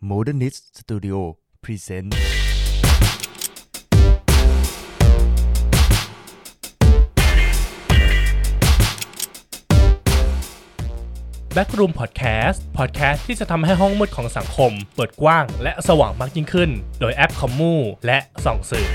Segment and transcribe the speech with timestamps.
[0.00, 1.18] Modernist Studio
[1.64, 2.10] Present
[11.54, 16.70] Backroom Podcast พอดแคสต์ที่จะทำให้ห้องมืดของสังคม เปิดกว้างและสว่างมากยิ่งขึ้น
[17.00, 17.74] โดยแอปคอมมู
[18.06, 18.88] และส่องสื่อ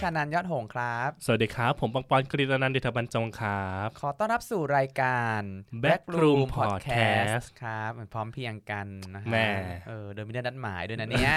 [0.00, 5.40] ชานันยอดหงส์ครับ สวัสดีครับ ผมปังปอนกฤตนันท์เดชบรรจงครับ ขอต้อนรับสู่รายการ
[5.84, 9.48] Backroom Backroom Podcast ครับเหมือนพร้อมเพรียงกันนะฮะแหม่
[9.88, 11.32] เออโดยไม่ได้นัดหมายด้วยนะเนี่ย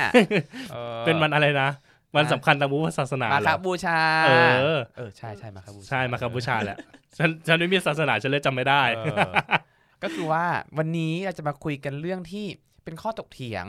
[0.73, 1.69] ออเป็นวันอะไรนะ
[2.15, 4.31] วันสำคัญทางพุทธศาสนามาเหครรัอบบูชา เอ
[4.75, 6.77] อ เออ ใช่ใช่มาครับบูชา ใช่มาครับบูชาแหละ
[7.17, 9.31] ฉัน ฉันไม่มีศาสนา ฉันเลยจำไม่ได้เออ
[10.03, 10.45] ก็คือว่า
[10.77, 12.45] วันนี้เราจะมาคุยกันเรื่องที่
[12.83, 13.65] เป็นข้อตกเถียง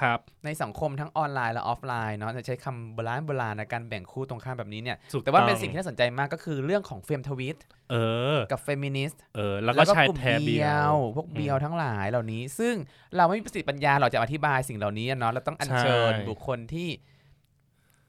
[0.00, 7.58] ครับในสังคมทั้งออนไลน์และออฟไลน์เนาะจะใช้คำโบราณโบราณในการแบ่งคู่ตรงข้ามแบบนี้เนี่ยถูกแต่ว่าต้องเป็นสิ่งที่น่าสนใจมากก็คือเรื่องของเฟมทวิต
[7.90, 7.96] เอ
[8.36, 12.74] อกับเฟมินิสต์เออแล้วก็ชายกลุ่มแท้เบียวพวกเบียวทั้งหลายเหล่านี้ ซึ่ง
[13.16, 16.88] เราไม่มีประสิทธิปัญญาหรอกจะอธิบายสิ่งเหล่านี้อะเนาะเราต้องอัญเชิญใช่บุคคลที่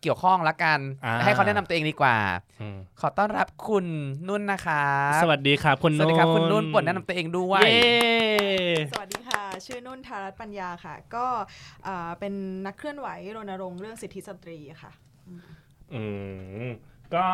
[0.06, 2.18] เกี่ยวข้องละกันอ่าให้เขาแนะนำตัวเองดีกว่า
[2.62, 3.86] อืมขอต้อนรับคุณ
[4.28, 4.84] นุ่นนะคะ
[5.24, 7.94] สวัสดีครับคุณสนุ่นสวัสดีครับคุณนุ่นโปรดแนะนำตัวเองด้วยเย้
[8.92, 11.26] สวัสดีค่ะ ชื่อนุ่นธารัตน์ปัญญาค่ะ ก็
[11.88, 12.34] อ่าเป็น
[12.66, 14.92] นักเคลื่อนไหวรณรงค์เรื่องสิทธิสตรีค่ะ
[15.94, 16.04] อื
[16.68, 16.70] ม
[17.16, 17.26] ก็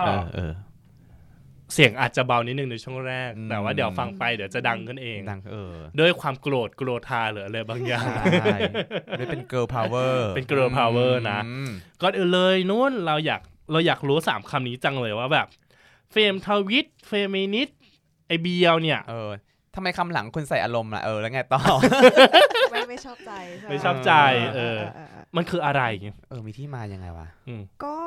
[1.71, 8.05] เออเออเสียงอาจจะเบานิดนึงในช่วงแรกอืมแต่ว่าเดี๋ยวฟังไปเดี๋ยวจะดังขึ้นเองดังเออด้วยความโกรธโกรธาหรืออะไรบางอย่าง
[8.41, 8.57] ใช่
[9.19, 15.47] ด้วยเป็น girl power เป็น girl power นะอืมก่อนอื่นเลยนุ่นเราอยากเราอยากรู้สามคำนี้จังเลยว่าแบบ
[16.11, 17.79] เฟมทวิตเฟมินิสต์
[18.27, 19.29] ไอ้เบียวเนี่ยเออ
[19.75, 21.61] ทำไมคำหลังคุณใส่อารมณ์ล่ะเออแล้วไงต่อ
[22.91, 24.11] ไม่ไม่ชอบใจใช่ไหมไม่ชอบใจ
[24.55, 25.83] เออเออ มันคืออะไร
[26.29, 27.97] เออมีที่มายังไงวะอืมก็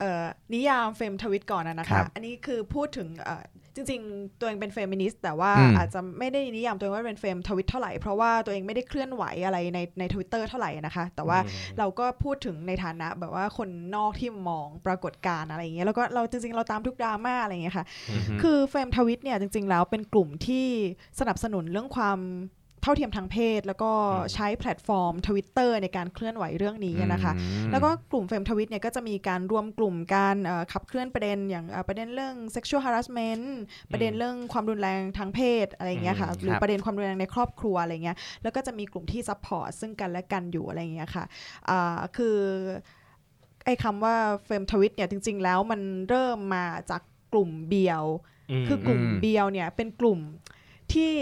[0.00, 11.38] เอ่อนิยามเฟมทวิตก่อนนะนะคะครับอันนี้คือพูดถึงเอ่อจริงๆ ตัวเองเป็นเฟมินิสต์แต่ว่าอืมอาจจะไม่ได้นิยามตัวเองว่าเป็นเฟมทวิตเท่าไหร่ เพราะว่าตัวเองไม่ได้เคลื่อนไหวอะไรในในทวิตเตอร์เท่าไหร่นะคะ แต่ว่า
[11.78, 17.86] เราก็พูดถึงในฐานะแบบว่าคนนอกที่มองปรากฏการณ์อะไรอย่างเงี้ยแล้วก็เราจริงๆ เราตามทุกดราม่าอะไรอย่างเงี้ยค่ะ
[18.42, 20.66] คือเฟมทวิตเนี่ยจริงๆ แล้วเป็นกลุ่มที่
[21.20, 33.44] สนับสนุนเรื่องความเท่าเทียมทางเพศ แล้วก็อืมใช้แพลตฟอร์มทวิตเตอร์ในการเคลื่อนไหวเรื่องนี้นะคะอืมแล้วก็กลุ่มเฟมทวิตเนี่ยก็จะมีการรวมกลุ่มการเอ่อขับเคลื่อนประเด็นอย่างเอ่อประเด็นเรื่อง sexual harassment
[33.92, 41.24] ประเด็นเรื่องความรุนแรงทางเพศอะไรอย่างเงี้ยค่ะอืมหรือครับประเด็นความรุนแรงในครอบครัวอะไรเงี้ยแล้วก็จะมีกลุ่มที่ support ซึ่งกันและกันอยู่อะไรอย่างเงี้ยค่ะ
[41.68, 42.38] อ่าคือ
[43.64, 44.14] ไอ้คำว่า
[44.44, 48.04] เฟรมทวิตเนี่ยจริง ๆ แล้วมันเริ่มมาจากกลุ่มเบียว
[48.62, 50.20] มคือกลุ่มอืมเบียวเนี่ยเป็นกลุ่ม
[50.92, 51.12] ที่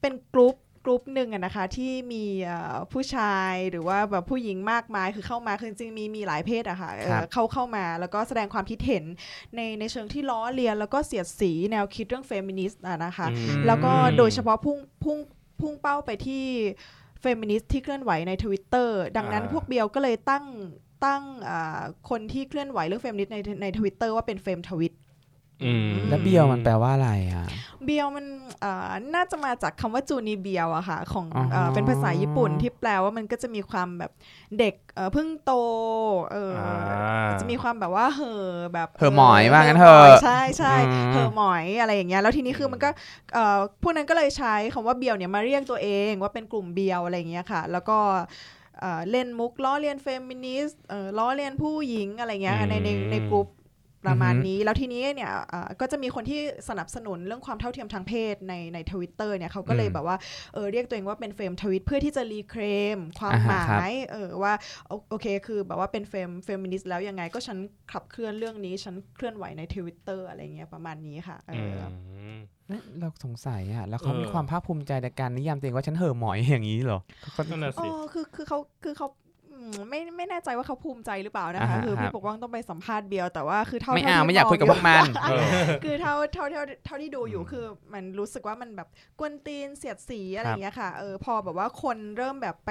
[0.00, 9.04] เป็นกลุ่ม กลุ่มหนึ่งอะนะคะที่มีเอ่อผู้ชายหรือว่าแบบผู้หญิงมากมายคือเข้ามาคือจริงๆมีมีหลายเพศอะค่ะเอ่อครับเข้าเข้ามาแล้วก็แสดงความคิดเห็น
[9.56, 15.18] ในในเชิงที่ล้อเลียน แล้วก็เสียดสีแนวคิดเรื่องเฟมินิสต์อะนะคะอืมแล้วก็โดยเฉพาะพุ่งพุ่ง
[15.60, 16.44] พุ่งเป้าไปที่
[17.20, 20.44] เฟมินิสต์ที่เคลื่อนไหวในทวิตเตอร์ดังนั้นอ่าพวกเบียวก็เลยตั้ง
[21.04, 21.80] ตั้งอ่า
[22.10, 25.09] คนที่เคลื่อนไหวเรื่องเฟมินิสต์ในในทวิตเตอร์ว่าเป็นเฟมทวิตอืม
[26.08, 27.46] แล้วเบียวมันแปลว่าอะไรอะ
[27.84, 28.26] เบียวมัน
[28.60, 34.12] เอ่อน่าจะมาจากคำว่าจูนีเบียวอะค่ะของอ๋อเอ่อเป็นภาษาญี่ปุ่นที่แปลว่ามันก็จะมีความแบบ
[34.58, 35.52] เด็กเอ่อเพิ่งโต
[36.32, 42.88] เอออาจะมีความแบบว่าเห่อแบบเห่อหมอยว่างั้นห่เถอะใช่ใช่อืมเห่อหมอยอะไรอย่างเงี้ยแล้วทีนี้คือมันก็
[43.34, 47.98] เอ่อพวกนั้นก็เลยใช้คำว่าเบียวเนี่ยมาเรียกตัวเองว่าเป็นกลุ่มเบียวอะไรอย่างเงี้ยค่ะ แล้วก็
[48.80, 53.46] เอ่อเล่นมุกล้อเลียนเฟมินิสต์เอ่อล้อเลียนผู้หญิงอะไรเงี้ยในในในกลุ่ม
[54.06, 60.16] ประมาณนี้ แล้วทีนี้เนี่ยเอ่อก็จะมีคนที่สนับสนุนเรื่องความเท่าเทียมทางเพศในในทวิตเตอร์เนี่ยเขาก็เลยอืมแบบว่า
[60.54, 64.52] เออเรียกตัวเองว่าเป็นเฟมทวิตเพื่อที่จะ reclaim ความอ่าหฮะมาครับยเออว่า
[64.88, 67.58] โอโอเคคือแบบว่าเป็นเฟมเฟมินิสต์แล้วยังไงก็ฉัน
[67.92, 71.82] ขับเคลื่อนเรื่องนี้ ฉันเคลื่อนไหวในทวิตเตอร์อะไรเงี้ยประมาณนี้ค่ะเออืออ
[72.32, 72.36] ม
[72.66, 76.98] เอ๊ะเราสงสัยอะแล้วเขาเออมีความภาคภูมิใจในการนิยามตัวเองว่าฉันเห่อหมอยอย่างนี้เหรอ
[77.32, 79.29] เขานั่นน่ะอ๋สิอคือคือเขาคือเขาอืม
[79.90, 85.50] ไม่ไม่แน่ใจว่าเขาภูมิใจหรือเปล่านะอ่าคะฮะคือครัพี่บปกป้องต้องไปสัมภาษณ์เบียวแต่ว่าคือเท่าไม่เท่าเอาที่ไม่อยากคุยกับพวกมันเออ
[85.84, 87.64] คือเท่าเท่าเท่าเท่าที่ดูอยู่อืมคือ
[87.94, 88.88] มันรู้สึกว่ามันแบบ
[89.18, 92.70] กวนตีนเสียดสีอะไรคอรับย่างเงี้ยค่ะเออพอแบบว่าคนเริ่มแบบไป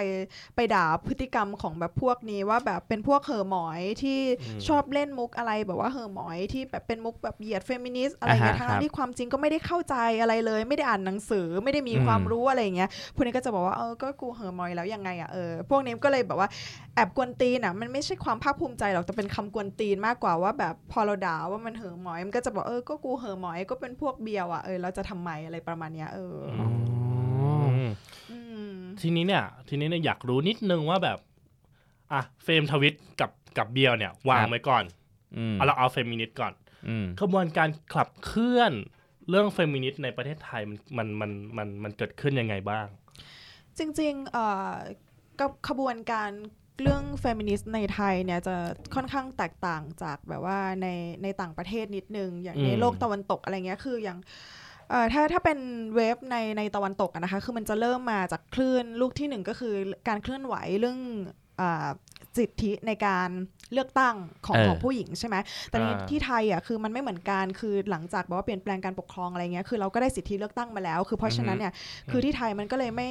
[0.55, 16.49] ไปด่าพฤติกรรมของแบบพวกนี้ว่าแบบเป็นพวกเหอหมอยที่อืมชอบเล่นมุกอะไรแบบว่าเหอหมอยที่แบบเป็นมุกแบบเหยียดเฟมินิสต์อะไรเงี้ยอ่าฮะทั้ครังบที่ความจริงก็ไม่ได้เข้าใจอะไรเลย ไม่ได้อ่านหนังสือไม่ได้มีอืมความรู้อะไรอย่างเงี้ยพวกนี้ก็จะบอกว่าเออก็กูเหอหมอยแล้วยังไงอะเออพวกนี้ก็เลยแบบว่า
[16.95, 26.69] แอบกวนตีนอะมันไม่ใช่ความภาคภูมิใจหรอกแต่เป็นคำกวนตีนมากกว่าว่าแบบพอเราด่าว่ามันเหอหมอยมันก็จะบอกเออก็กูเหอหมอยก็เป็นพวกเบียวอะเออเราจะทำไมอะไรประมาณเนี้ยเออออ๋อ
[27.75, 27.91] อืม
[28.31, 28.37] อื
[28.71, 31.17] มทีนี้เนี่ย ทีนี้เนี่ยอยากรู้นิดนึงว่าแบบ
[32.11, 34.83] อะเฟรมทวิตกับกับเบียวเนี่ย วางไว้ก่อน
[35.37, 36.53] อืมเอาเราเอาเฟมินิสต์ก่อน
[36.87, 38.73] อืมขบวนการขับเคลื่อน
[39.29, 42.87] เรื่องเฟมินิสต์ในประเทศไทยมันมันมันมันมันเกิดขึ้นยังไงบ้าง
[43.77, 44.73] จริงๆเอ่อ
[45.39, 46.31] กับขบวนการ
[46.81, 48.55] เรื่องเฟมินิสต์ในไทยเนี่ยจะ
[48.95, 50.87] ค่อนข้างแตกต่างจากแบบว่าใน
[51.23, 54.17] ในต่างประเทศนิดนึง อย่างในอืมโลกตะวันตกอะไรเงี้ยคืออย่าง
[54.89, 55.59] เอ่อถ้าถ้าเป็น
[55.95, 59.73] wave ในในตะวันตกอะนะคะ คือมันจะเริ่มมาจากคลื่นลูกที่หนึ่งก็คือ
[60.07, 60.99] การเคลื่อนไหวเรื่อง
[61.59, 61.89] อา
[62.37, 63.29] สิทธิในการ
[63.73, 64.15] เลือกตั้ง
[64.47, 65.35] ของเออของผู้หญิงใช่ไหม
[65.69, 71.73] แต่ที่อ่าที่ไทยอะคือมันไม่เหมือนกัน คือหลังจากแบบว่าเปลี่ยนแปลงการปกครองอะไรเงี้ย คือเราก็ได้สิทธิเลือกตั้งมาแล้ว คือเพราะฉะนั้นเนี่ย
[72.11, 73.09] คือที่ไทยมันก็เลยไม่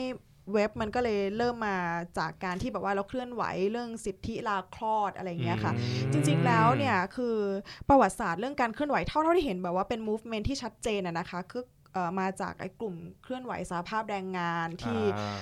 [0.53, 1.77] เว็บมันก็เลยเริ่มมา
[2.19, 5.73] จากการที่แบบว่าเราเคลื่อนไหวเรื่องสิทธิลาคลอดอะไรอย่างเงี้ยค่ะ
[6.13, 7.37] จริง ๆ แล้วเนี่ยคือ
[7.89, 15.41] ประวัติศาสตร์เรื่องการเคลื่อนไหวเท่าเท่าที่เห็นแบบว่าเป็น movement ที่ชัดเจนอะนะคะคือเอ่อมาจากไอ้กลุ่มเคลื่อนไหวสาภาพแรงงานที่อ่า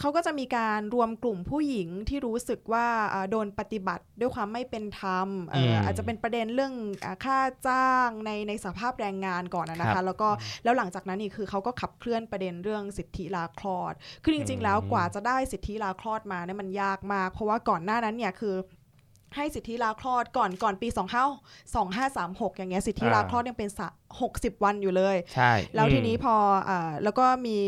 [0.00, 6.74] เขาก็จะมีการรวมกลุ่มผู้หญิงที่รู้สึกว่าอ่าโดนปฏิบัติด้วยความไม่เป็นธรรมเอ่ออมอาจจะเป็นประเด็นเรื่อง
[7.06, 7.38] อาค่า
[7.68, 10.28] จ้างในในสภาพแรงงานก่อนอะนะครัคะบแล้วก็
[10.64, 13.92] แล้วหลังจากนั้นนี่คือเขาก็ขับเคลื่อนประเด็นเรื่องสิทธิลาคลอด
[14.24, 18.56] คือจริง ๆ แล้วกว่าจะได้สิทธิลาคลอดมาเนี่ยมันยากมาก เพราะว่าก่อนหน้านั้นเนี่ยคือ
[19.36, 21.06] ให้สิทธิลาคลอดก่อนก่อนปี2 5
[21.74, 23.88] 2 5 3 6 อย่างเงี้ยสิทธิลาคลอดยังเป็นสะ
[24.26, 26.34] 60 วันอยู่เลย ใช่ แล้วอืมทีนี้พอ
[26.68, 27.58] อ่าแล้วก็มี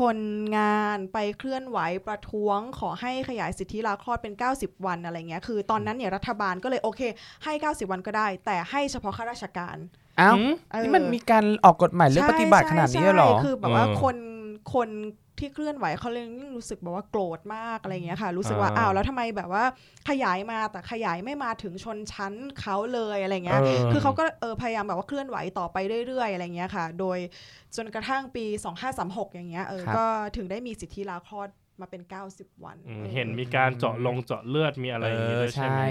[0.00, 0.18] คน
[0.56, 7.00] งานไปเคลื่อนไหวประท้วง ขอให้ขยายสิทธิลาคลอดเป็น 90 วันอะไรเงี้ย คือตอนนั้นเนี่ยรัฐบาลก็เลยโอเค
[7.44, 9.76] ให้ 90 วันก็ได้ แต่ให้เฉพาะข้าราชการ
[10.20, 14.16] อ้าวหืมเออนี่มันมีการออกกฎหมายเรื่องปฏิบัติขนาดนี้เลยเหรอใช่คือแบบว่าเออคน
[14.74, 14.88] คน
[15.38, 19.64] ที่เคลื่อนไหวเขาเลยยิ่งรู้สึกแบบว่าโกรธมากอะไรเงี้ยค่ะ รู้สึกว่าอ่าอ้าวแล้วทำไมแบบว่า
[20.08, 23.60] ขยายมาแต่ขยายไม่มาถึงชนชั้นเขาเลยอะไรเงี้ย
[23.92, 27.18] คือเขาก็เออพยายามแบบว่าเคลื่อนไหวต่อไปเรื่อยๆอะไรเงี้ยค่ะ โดย
[27.76, 28.44] จนกระทั่งปี
[28.90, 30.06] 2536 อย่างเงี้ยเออครับก็
[30.36, 31.48] ถึงได้มีสิทธิลาคลอด
[31.80, 35.82] มาเป็น 90 วันอืมออเห็นมีการเจาะลงเจาะเลือดมีอะไรอย่างงี้ด้วยใช่ไหม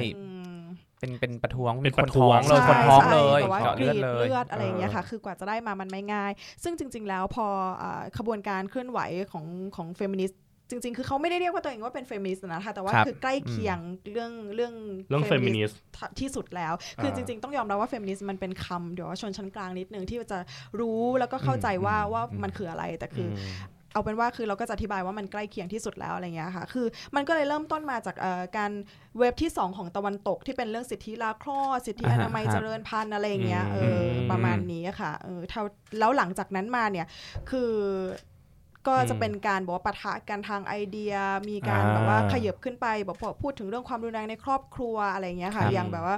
[1.00, 6.32] เออใช่อืมเป็นเป็นประท้วงเป็นประท้วงเลยใช่คนท้องเลยใช่แบบว่าเจาะเลือดกรีดเลือดเลยอะไรอย่างเงี้ยค่ะเออคือกว่าจะได้มามันไม่ง่าย
[6.64, 7.46] ซึ่งจริง ๆ แล้วพอ
[7.82, 9.00] อ่าขบวนการเคลื่อนไหว
[9.32, 9.46] ของ
[9.76, 13.78] ของเฟมินิสต์จริงๆ คือเขาไม่ได้เรียกว่าตัวเองว่าเป็นเฟมินิสต์นะคะแต่ว่าครับคือใกล้เคียง
[14.12, 14.74] เรื่องเรื่อง
[15.10, 15.80] เรื่องเฟมินิสต์
[16.20, 20.40] ที่สุดแล้ว คืออ่าจริง ๆ ต้องยอมรับว่าเฟมินิสต์มันเป็นคำเดี๋ยวว่าชนชั้นกลางนิดนึงที่จะ
[20.80, 23.40] รู้แล้วก็เข้าใจว่าว่ามันคืออะไรแต่คืออ
[23.96, 28.72] เอาเป็นว่าคือเราก็จะอธิบายว่ามันใกล้เคียงที่สุดแล้วอะไรเงี้ยค่ะ คือมันก็เลยเริ่มต้นมาจากเอ่อการ
[29.20, 35.64] wave ที่ 2 ของตะวันตกที่เป็นเรื่องสิทธิลาคลอดสิทธิออ่าฮะนามัยครับเจริญพันธุ์อะไรอย่างเงี้ยเอออมประมาณนี้ค่ะเออเท่า
[36.00, 37.08] แล้วหลังจากนั้นมาเนี่ย
[37.50, 37.72] คือ
[38.88, 41.14] ก็จะเป็นการบอกว่าปะทะกันทางไอเดีย
[41.50, 46.16] มีการอ่าแบบว่าขยับขึ้นไปบอกพอพูดถึงเรื่องความรุนแรงในครอบครัวอะไรอย่างเงี้ยค่ะครับอย่างแบบว่า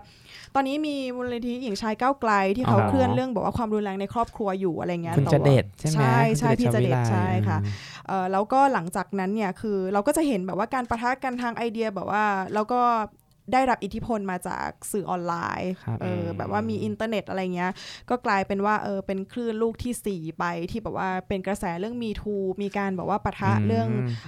[0.56, 7.74] ตอนนี้มีมูลนิธิหญิงชายก้าวไกลที่เขาอ๋อเคลื่อนเรื่องบอกว่าความรุนแรงในครอบครัวอยู่อะไรเงี้ยคุณแต่จะว่าเด็ดใช่ไหมใช่ใช่คุณพี่จะเด็จวิไลใช่ค่ะอืม
[8.08, 12.24] เอ่อแล้วก็หลังจากนั้นเนี่ยคือเราก็จะเห็นแบบว่าการปะทะกันทางไอเดียแบบว่า
[12.54, 12.82] แล้วก็
[13.54, 17.72] ได้รับอิทธิพลมาจากสื่อออนไลน์ครับเออแบบว่ามีอินเทอร์เน็ตอะไรเงี้ย
[18.10, 23.88] ก็กลายเป็นว่าเออเป็นคลื่นลูกที่ 4 ไปที่แบบว่าเป็นกระแสเรื่อง Me Too มีการแบบว่าปะทะเรื่อง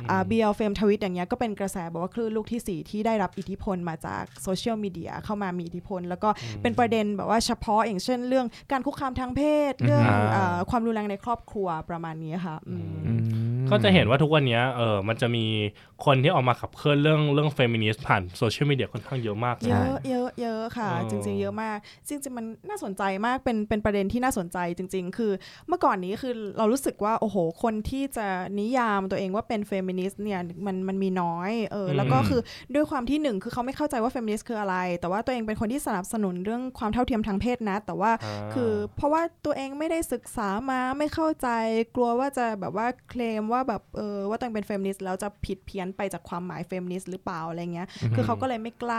[0.10, 6.30] อ่าเบียวเฟมทวิตอย่างเงี้ยก็เป็นกระแสแบบว่าคลื่นลูกที่ 4 ที่ได้รับอิทธิพลมาจากโซเชียลมีเดียเข้ามามีอิทธิพล แล้วก็
[6.62, 13.22] เป็นประเด็นแบบว่าเฉพาะอย่างเช่น เรื่องการคุกคามทางเพศเรื่องอ่าเอ่อความรุนแรงในครอบครัวประมาณนี้ค่ะอืมอืม
[13.70, 15.46] ก็จะเห็นว่าทุกวันเนี้ยเออมันจะมี
[16.06, 21.78] คนที่ออกมาขับเคลื่อนเรื่องเรื่องเฟมินิสต์ผ่านโซเชียลมีเดียค่อนข้างเยอะมากเยอะเยอะเยอะค่ะอ๋อจริง ๆ เยอะมาก
[22.08, 25.32] จริงๆมันน่าสนใจมากเป็นเป็นประเด็นที่น่าสนใจจริง ๆ คือ
[25.68, 28.28] เมื่อก่อนนี้คือเรารู้สึกว่าโอ้โห คนที่จะ
[28.60, 32.42] นิยามตัวเองว่าเป็นเฟมินิสต์เนี่ยมันมันมีน้อยเออแล้วก็คือ
[32.76, 41.48] ด้วยความที่หนึ่งคือเขาไม่เข้าใจว่าเฟมินิสต์คืออะไร แต่ว่าตัวเองเป็นคนที่สนับสนุนเรื่องความเท่าเทียมทางเพศนะ แต่ว่าอ่าคือเพราะว่าตัวเองไม่ได้ศึกษามาไม่เข้าใจ
[41.96, 48.99] กลัวว่าจะแบบว่าเคลมว่าแบบเออว่าตัวเองเป็นเฟมินิสต์แล้วจะผิดเพี้ยนไปจากความหมายเฟมินิสต์หรือเปล่าอะไรเงี้ยคือเขาก็เลยไม่กล้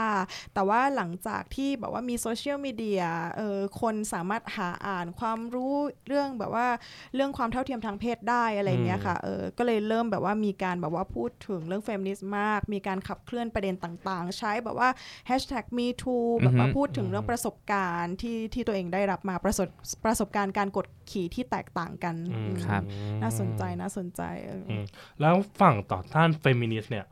[0.53, 3.03] แต่ว่าหลังจากที่แบบว่ามีโซเชียลมีเดีย
[3.37, 5.75] เออคนสามารถหาอ่านความรู้
[6.07, 6.67] เรื่องแบบว่า
[7.15, 14.89] เรื่องความเท่าเทียมทางเพศได้อะไรเงี้ยค่ะเออก็เลยเริ่มแบบว่ามีการแบบว่าพูดถึงเรื่องเฟมินิสต์มาก มีการขับเคลื่อนประเด็นต่างๆ ใช้แบบว่า
[15.29, 19.67] hashtag me too แบบว่าอือฮึพูดถึงเรื่องประสบการณ์ที่ที่ตัวเองได้รับมาประสบ
[20.05, 22.83] ประสบการณ์การกดขี่ที่แตกต่างกันอืมอืมครับ
[23.21, 24.83] น่าสนใจน่าสนใจเอออม
[25.21, 27.05] แล้วฝั่งต่อต้านเฟมินิสต์เนี่ย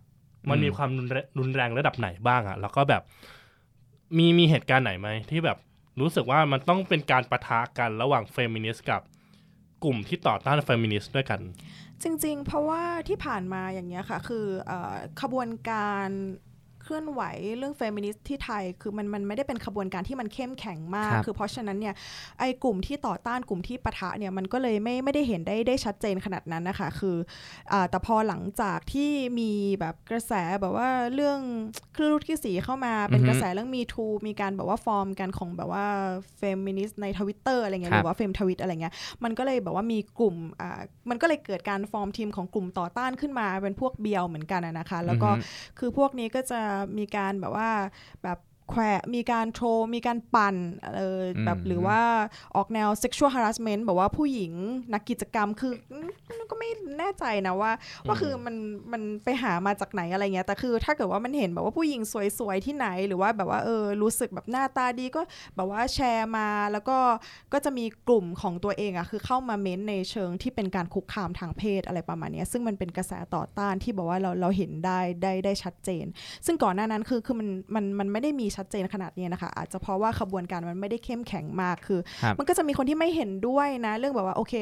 [0.50, 3.04] มันอืมมีความรุนแรงรุนแรงระดับไหนบ้างอะแล้วก็แบบ
[4.18, 5.58] มีมีเหตุการณ์ไหนไหมที่แบบ
[6.00, 9.02] รู้สึกว่ามันต้องเป็นการปะทะกันระหว่างเฟมินิสต์กับ
[9.84, 11.40] กลุ่มที่ต่อต้านเฟมินิสต์ด้วยกัน
[12.04, 16.08] จริง ๆ เพราะว่าที่ผ่านมาอย่างเงี้ยค่ะ คือเออขบวนการ
[16.49, 16.49] เค
[16.92, 17.22] ลื่อนไหว
[17.58, 21.96] เรื่องเฟมินิสต์ที่ไทย คือมันมันไม่ได้เป็นขบวนการที่มันเข้มแข็งมากครับคือเพราะฉะนั้นเนี่ย
[22.40, 27.18] ไอ้กลุ่มที่ต่อต้านกลุ่มที่ปะทะเนี่ยมันก็เลยไม่ไม่ได้เห็นได้ได้ชัดเจนขนาดนั้นนะคะ คือ
[27.72, 31.40] อาแต่พอหลังจากที่มีแบบกระแสแบบว่าเรื่อง
[31.96, 35.86] คลื่นลูกที่สี่เข้ามาเป็นอือฮึกระแสเรื่อง Me Too มีการแบบว่าฟอร์มกันของแบบว่า
[36.38, 38.94] เฟมินิสต์ในทวิตเตอร์อะไรเงี้ยครับรือว่าเฟมทวิตอะไรเงี้ย
[39.24, 45.42] มันก็เลยแบบว่ามีกลุ่มอ่ามันก็เลยเกิดการ form team ของกลุ่มต่อต้านขึ้นมาเป็นพวกเบียวเหมือนกันอะนะคะ แล้วก็อือฮึ
[45.80, 46.62] คือพวกนี้ก็จะ
[46.98, 47.70] มีการแบบว่า
[48.24, 48.38] แบบ
[48.70, 50.56] แขวะมีการ troll มีการปั่น
[50.96, 52.00] เอออมแบบหรือว่า
[52.56, 54.54] ออกแนว sexual harassment แบบว่าผู้หญิง
[54.94, 56.10] นักกิจกรรมคืออืม
[56.50, 57.72] ก็ไม่แน่ใจนะว่า
[58.08, 58.56] ว่าคือมัน
[58.92, 62.02] มันไปหามาจากไหนอะไรเงี้ยแต่คือถ้าเกิดว่ามันเห็นแบบว่าผู้หญิง
[62.40, 65.22] สวยๆที่ไหน หรือว่าแบบว่าเออรู้สึกแบบหน้าตาดีก็
[65.56, 66.98] แบบว่าแชร์มาแล้วก็
[67.54, 76.06] ก็จะมีกลุ่มของตัวเองอะคือเข้ามาเม้นในเชิงที่เป็นการคุกคามทางเพศอะไรประมาณเนี้ยซึ่งมันเป็นกระแสต่อต้านที่บอกว่าเราเราเห็นได้ได้ได้ชัดเจน
[76.46, 84.54] ซึ่งก่อนหน้านั้นคือคือมันมันมันไม่ได้มีชัดเจนขนาดนี้นะคะ อาจจะเพราะว่าขบวนการมันไม่ได้เข้มแข็งมากคือครับมันก็จะมีคนที่ไม่เห็นด้วยนะ เรื่องแบบว่าโอเค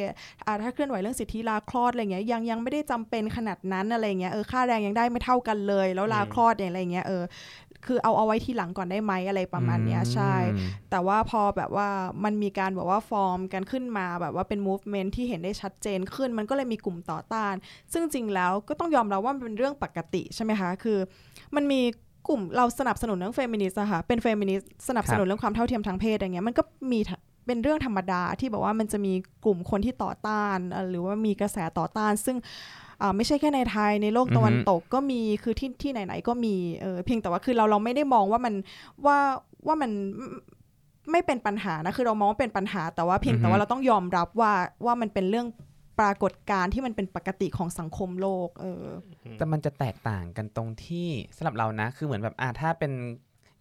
[0.45, 7.23] อ่าถ้าเคลื่อนไหวเรื่องสิทธิลาคลอดอะไรเงี้ยยังยังไม่ได้จำเป็นขนาดนั้นอะไรเงี้ยเออค่าแรงยังได้ไม่เท่ากันเลย แล้วลาคลอดเนี่ยอะไรเงี้ยเออ
[7.85, 11.89] คือเอาเอาไว้ทีหลังก่อนได้ไหมอะไรประมาณเนี้ยใช่อืมแต่ว่าพอแบบว่า
[12.23, 17.53] มันมีการแบบว่าฟอร์มกันขึ้นมาแบบว่าเป็น movement ที่เห็นได้ชัดเจนขึ้น มันก็เลยมีกลุ่มต่อต้าน
[17.91, 20.97] ซึ่งจริงแล้วก็ต้องยอมรับว่ามันเป็นเรื่องปกติใช่ไหมคะ คือ
[21.55, 21.81] มันมี
[22.27, 26.99] กลุ่มเราสนับสนุนเรื่องเฟมินิสต์อะค่ะ เป็นเฟมินิสต์สนับสนุนเรื่องความเท่าเทียมทางเพศอะไรเงี้ย มันก็มี
[27.45, 29.13] เป็นเรื่องธรรมดาที่แบบว่ามันจะมี
[29.45, 30.57] กลุ่มคนที่ต่อต้าน
[30.89, 32.37] หรือว่ามีกระแสต่อต้าน ซึ่ง
[33.15, 38.53] ไม่ใช่แค่ในไทยในโลกตะวันตกก็มีคือที่ที่ไหนๆก็มีเออเพียงแต่ว่าคือเราเราไม่ได้มองว่ามัน
[39.05, 39.17] ว่า
[39.67, 39.91] ว่ามัน
[41.11, 44.53] ไม่เป็นปัญหานะคือเรามองว่าเป็นปัญหาแต่ว่าเพียงแต่ว่าเราต้องยอมรับว่า
[44.85, 45.47] ว่ามันเป็นเรื่อง
[45.99, 48.85] ปรากฏการณ์ที่มันเป็นปกติของสังคมโลก เออ
[49.37, 52.91] แต่มันจะแตกต่างกันตรงที่สำหรับเรานะ คือเหมือนแบบอ่าถ้าเป็น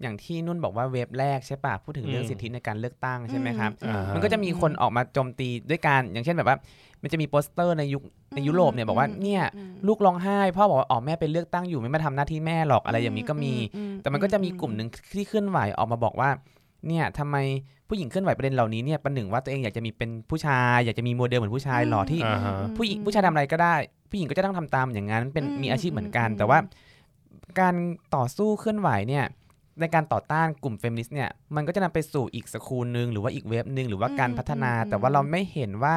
[0.03, 6.57] อย่างที่นุ่นบอกว่า wave แรกใช่ปะพูดถึงเรื่องอืมสิทธิในการเลือกตั้งใช่ไหมครับอ่าฮมันก็จะมีคนออกมาโจมตีด้วยการอย่างเช่นแบบว่า
[7.03, 8.03] มันจะมีโปสเตอร์ในยุค
[8.35, 9.43] ในยุโรปเนี่ยบอกว่าเนี่ย
[9.87, 13.55] ลูกร้องไห้พ่อบอกว่าอ๋อแม่ไปเลือกตั้งอยู่ไม่มาทำหน้าที่แม่หรอกอะไรอย่างนี้ก็มี
[14.03, 16.31] แต่มันก็จะมีกลุ่มหนึ่งที่เคลื่อนไหวออกมาบอกว่า
[16.89, 17.37] เนี่ยทำไม
[17.89, 23.75] ผู้หญิงเคลื่อนไหวประเด็นเหล่านี้เนี่ยประหนึ่งว่าตัวเองอยากจะมีเป็นผู้ชายอยากจะมีโมเดลเหมือนผู้ชายหล่อที่อ่าฮะผู้หญิงผู้ชายทำอะไรก็ได้
[24.11, 26.59] ผู้หญิงก็จะต้องทำตามอย่างนั้นเป็นอืมมีอาชีพเหมือนกันอืมแต่ว่า
[27.61, 27.75] การ
[28.17, 29.25] ต่อสู้เคลื่อนไหวเนี่ย
[29.81, 35.97] ในการต่อต้านกลุ่มเฟมินิสต์เนี่ยมันก็จะนำไปสู่อีกสกูลหนึ่งหรือว่าอีก wave หนึ่งหรือว่าการพัฒนา แต่ว่าเราไม่เห็นว่า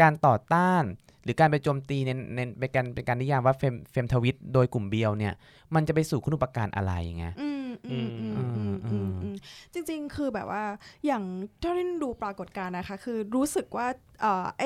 [0.00, 0.82] การต่อต้าน
[1.24, 5.32] หรือการไปโจมตีในในเป็นการเป็นการนิยามว่าเฟมเฟมทวิตโดยกลุ่มเบียวเนี่ย
[5.74, 7.26] มันจะไปสู่คุณูปการอะไรไง
[7.92, 9.36] อืมอืมอืมอือืมมอืมอืม
[9.72, 10.64] จริงๆ คือแบบว่า
[11.06, 11.24] อย่าง
[11.60, 13.86] เท่าที่ดูปรากฏการณ์นะคะ คือรู้สึกว่า
[14.20, 14.64] เอ่อไอ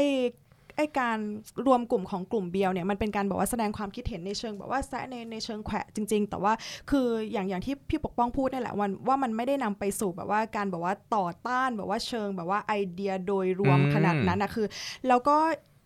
[0.77, 1.19] ไอการ
[1.67, 6.53] รวมกลุ่มของกลุ่มเบียวเนี่ยมันเป็นการบอกว่าแสดงความคิดเห็นในเชิงแบบว่าแซะในในเชิงแขวะจริง ๆ แต่ว่า
[6.91, 14.67] คืออย่างอย่างที่พี่ปกป้องพูดนี่แหละวันว่ามันไม่ได้นำไปสู่แบบว่าการแบบว่าต่อต้านแบบว่าเชิงแบบว่าไอเดียโดยรวมอืมขนาดนั้นนะคือ
[15.09, 15.37] แล้วก็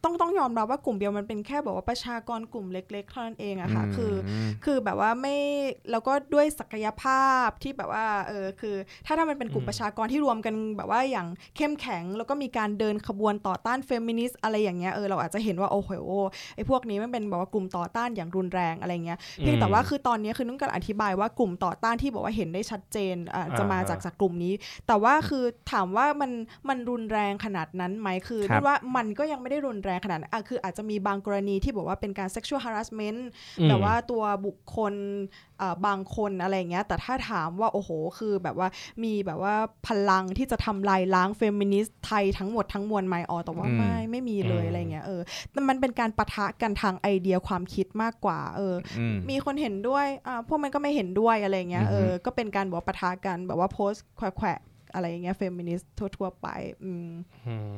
[0.08, 4.12] ต้องต้องยอมรับว่ากลุ่มเบียวมันเป็นแค่แบบว่าประชากรกลุ่มเล็กๆเท่านั้นเองอะค่ะคือ
[4.48, 5.36] มคือแบบว่าไม่
[5.90, 8.74] แล้วก็ด้วยศักยภาพที่แบบว่าเออคือ
[9.06, 15.90] ถ้าถ้ามันเป็นกลุ่มอืมประชากรที่รวมกันแบบว่าอย่างเข้มแข็ง แล้วก็มีการเดินขบวนต่อต้านเฟมินิสต์อะไรอย่างเงี้ยเออเราอาจจะเห็นว่าโอ้โห
[16.56, 24.52] ไอ้พวกนี้มันเป็นแบบว่ากลุ่มต่อต้านอย่างรุนแรงอะไรเงี้ยเพียงแต่ว่าคือตอนนี้คือนุ่นกำลังอธิบายว่ากลุ่มต่อต้านที่บอกว่าเห็นได้ชัดเจนอ่าจะมาอ่าจากจากกลุ่มนี้
[24.86, 26.30] แต่ว่าคือถามว่ามัน
[26.68, 33.20] มันรุนแรงขนาดนั้นไหมคือครับนุ่นว่ามันก็ยังไม่ได้รุนแรงขนาดนั้นอะคืออาจจะมีบางกรณีที่บอกว่าเป็นการ sexual harassment
[33.60, 34.94] อืมแบบว่าตัวบุคคล
[35.58, 38.68] เอ่อบางคนอะไรเงี้ย แต่ถ้าถามว่า โอ้โห คือแบบว่า
[39.04, 39.54] มีแบบว่า
[39.86, 56.46] พลังที่จะทำลายล้างเฟมินิสต์ไทยทั้งหมดทั้งมวลไหมอ๋อแต่ว่าอืมไม่ ไม่มีเลยอืมอะไรเงี้ยเออแต่มันเป็นการปะทะกันทางไอเดียความคิดมากกว่า เอออืมมีคนเห็นด้วยอ่าพวกมันก็ไม่เห็นด้วยอะไรเงี้ยเอออือฮึก็เป็นการบอกว่าปะทะกันแบบว่าโพสต์แขวะๆอะไรอย่างเงี้ยเฟมินิสต์ทั่วๆไป
[56.82, 57.08] อืม
[57.46, 57.72] อืม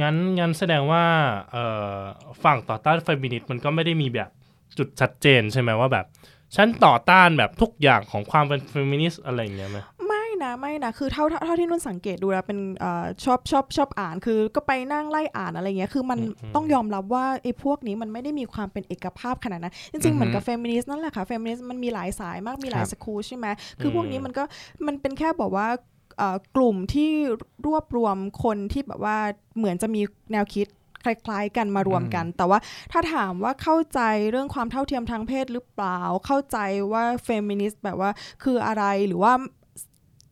[0.00, 1.04] งั้นงั้นแสดงว่า
[1.52, 1.64] เอ่
[1.96, 1.98] อ
[2.44, 4.30] ฝั่งต่อต้านเฟมินิสต์มันก็ไม่ได้มีแบบ
[4.78, 6.06] จุดชัดเจนใช่ไหมว่าแบบ
[6.56, 23.46] ฉันต่อต้านแบบทุกอย่างของความเป็นเฟมินิสต์อะไรอย่างเงี้ยไหมไม่นะไม่นะคือเท่าเท่าเท่าที่นุ่นสังเกตดูแล้วเป็นเอ่อชอบชอบชอบอ่านคือก็ไปนั่งไล่อ่านอะไรเงี้ยคือมันอืมต้องยอมรับว่าไอ้พวกนี้มันไม่ได้มีความเป็นเอกภาพขนาดนั้น จริงๆเหมือนกับเฟมินิสต์นั่นแหละค่ะเฟมินิสต์มันมีหลายสายมากมีหลายครับ school ใช่ไหม
[23.80, 24.42] คือพวกนี้มันก็
[24.86, 25.78] มันเป็นแค่บอกว่าเอ่อ
[26.56, 27.10] กลุ่มที่
[27.66, 29.18] รวบรวมคนที่แบบว่า
[29.56, 30.66] เหมือนจะมีแนวคิด
[31.04, 32.58] คล้ายๆกันมารวมกัน แต่ว่า
[32.92, 34.00] ถ้าถามว่าเข้าใจ
[34.30, 36.58] เรื่องความเท่าเทียมทางเพศหรือเปล่า เข้าใจ
[36.92, 38.10] ว่าเฟมินิสต์แบบว่า
[38.42, 39.32] คืออะไรหรือว่า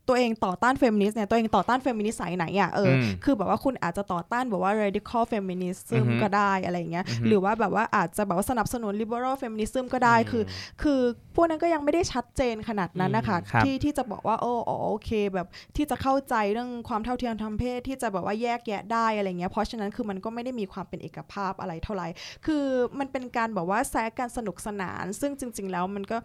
[0.09, 10.43] ตัวเองต่อต้านเฟมินิสต์เนี่ยตัวเองต่อต้านเฟมินิสต์สายไหนอะเอออมคือแบบว่าคุณอาจจะต่อต้านแบบว่า radical feminism อือฮึก็ได้อะไรอย่างเงี้ยอือฮึหรือว่าแบบว่าอาจจะแบบว่าสนับสนุน liberal feminism ก็ได้คือ
[10.81, 10.99] คือ
[11.35, 22.07] พวกนั้นก็ยังไม่ได้ชัดเจนขนาดนั้นนะคะอืมครับที่ที่จะบอกว่าโอ้อ๋อโอเค แบบที่จะเข้าใจเรื่องความเท่าเทียมทางเพศที่จะแบบว่าแยกแยะได้อะไรเงี้ยเพราะฉะนั้นคือมันก็ไม่ได้มีความเป็นเอกภาพอะไรเท่าไหร่
[22.45, 22.65] คือ
[22.99, 26.17] มันเป็นการแบบว่าแซะกันสนุกสนาน ซึ่งจริง ๆ แล้วมันก็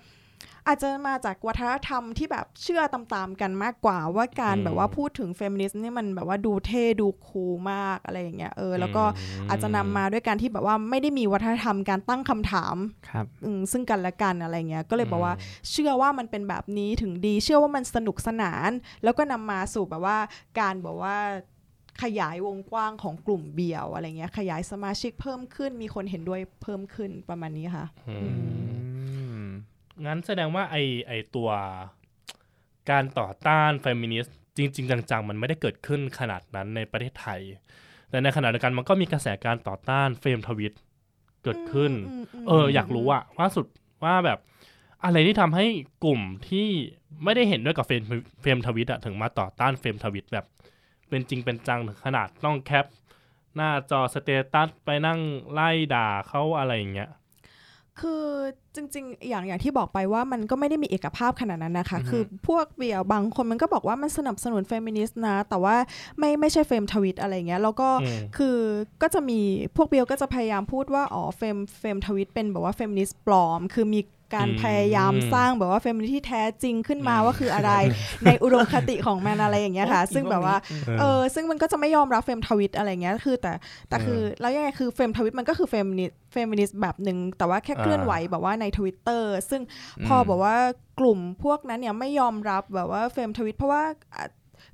[0.66, 9.04] อาจจะมาจากวัฒนธรรมที่แบบเชื่อตามๆกันมากกว่า ว่าการอืมแบบว่าพูดถึงเฟมินิสต์นี่มันแบบว่าดูเท่ดู cool มากอะไรอย่างเงี้ยเออแล้วก็
[9.48, 12.76] อาจจะนำมาด้วยการที่แบบว่าไม่ได้มีวัฒนธรรมการตั้งคำถาม
[13.08, 15.34] ครับอืมซึ่งกันและกันอะไรเงี้ยก็เลยบอกว่า
[15.70, 18.70] เชื่อว่ามันเป็นแบบนี้ถึงดี เชื่อว่ามันสนุกสนาน
[19.04, 20.18] แล้วก็นำมาสู่แบบว่า
[20.60, 21.16] การแบบว่า
[22.02, 28.28] ขยายวงกว้างของกลุ่มเบียวอะไรเงี้ยขยายสมาชิกเพิ่มขึ้นมีคนเห็นด้วยเพิ่มขึ้นประมาณนี้ค่ะอืมอื
[28.90, 28.93] ม
[30.06, 31.50] งั้นแสดงว่าไอไอตัว
[32.90, 37.40] การต่อต้านเฟมินิสต์จริง ๆ จังๆ มันไม่ได้เกิดขึ้นขนาดนั้นในประเทศไทย
[38.10, 40.74] แต่ในขณะเดียวกันมันก็มีกระแสการต่อต้านเฟมทวิต
[41.44, 41.92] เกิดขึ้น
[42.48, 43.66] เออ อยากรู้อะว่าสุด
[44.04, 44.38] ว่าแบบ
[45.04, 45.66] อะไรที่ทำให้
[46.04, 46.68] กลุ่มที่
[47.24, 48.02] ไม่ได้เห็นด้วยกับเฟรม
[48.42, 50.46] เฟมทวิตอะถึงมาต่อต้านเฟรมทวิตแบบ
[51.08, 52.86] เป็นจริงเป็นจังถึงขนาดต้องแคป
[53.56, 55.20] หน้าจอ status ไปนั่ง
[55.52, 57.10] ไล่ด่าเขาอะไรอย่างเงี้ย
[58.00, 58.24] คือ
[58.74, 65.76] จริงๆ อย่างอย่างที่บอกไปว่ามันก็ไม่ได้มีเอกภาพขนาดนั้นนะคะ คือพวกเบียวบางคนมันก็บอกว่ามันสนับสนุนเฟมินิสต์นะ แต่ว่า
[66.18, 68.58] ไม่ไม่ใช่เฟมทวิตอะไรเงี้ย แล้วก็อืมคือ
[69.02, 69.40] ก็จะมี
[69.76, 74.00] พวกเบียวก็จะพยายามพูดว่า อ๋อเฟมเฟมทวิตเป็นแบบว่าเฟมินิสต์ปลอม คือมี
[74.34, 77.72] การอืมพยายามสร้างแบบว่าเฟมินิสต์ที่แท้จริงขึ้นมาว่าคืออะไร
[78.24, 80.56] ในอุดมคติของมันอะไรอย่างเงี้ยค่ะ ซึ่งแบบว่า
[81.00, 83.52] เออซึ่งมันก็จะไม่ยอมรับเฟมทวิตอะไรเงี้ยคือแต่
[83.88, 89.62] แต่คือแล้วยังไงคือเฟมทวิตมันก็คือเฟมินิสเฟมินิสต์แบบหนึ่งแต่ว่าแค่เคลื่อนไหวแบบว่าในทวิตเตอร์ซึ่ง
[90.06, 90.56] พอแบบว่า
[91.00, 93.82] กลุ่มพวกนั้นเนี่ยไม่ยอมรับแบบว่าเฟมทวิตเพราะว่า
[94.14, 94.24] อะ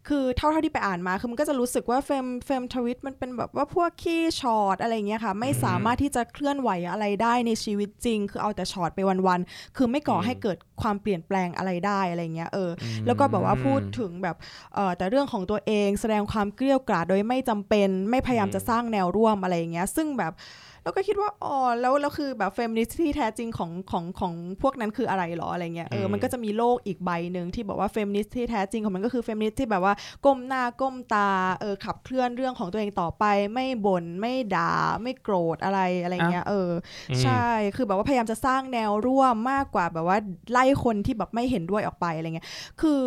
[0.08, 14.36] คือเท่าเท่าที่ไปอ่านมาคือมันก็จะรู้สึกว่าเฟมเฟมทวิตมันเป็นแบบว่าพวกขี้ฉอดอะไรเงี้ยค่ะ ไม่สามารถที่จะเคลื่อนไหวอะไรได้ในชีวิตจริง คือเอาแต่ฉอดไปวันๆคือไม่ก่อให้เกิดความเปลี่ยนแปลงอะไรได้อะไรเงี้ยเอออแล้วก็แบบว่าพูดถึงแบบ
[14.74, 20.32] เอ่อแต่เรื่องของตัวเองแสดงความเกรี้ยวกราดโดยไม่จำเป็น ไม่พยายามจะสร้างแนวร่วมอะไรอย่างเงี้ยซึ่งแบบ
[20.82, 29.94] เราก็คิดว่าอ๋อแล้วแล้วคือแบบเฟมินิสต์ที่แท้จริงของของของพวกนั้นคืออะไรหรออะไรเงี้ยเอออืมมันก็จะมีโลกอีกใบหนึ่งที่บอกว่าเฟมินิสต์ที่แท้จริงของมันก็คือเฟมินิสต์ที่แบบว่า
[30.24, 36.70] ก้มหน้าก้มตาเออขับเคลื่อนเรื่องของตัวเองต่อไป ไม่บ่นไม่ด่าไม่โกรธอะไรอะไรเงี้ยเออ
[37.10, 40.18] อืมใช่คือแบบว่าพยายามจะสร้างแนวร่วมมากกว่าแบบว่า
[40.50, 42.46] ไล่คนที่แบบไม่เห็นด้วยออกไปอะไรเงี้ย
[42.80, 43.02] คือ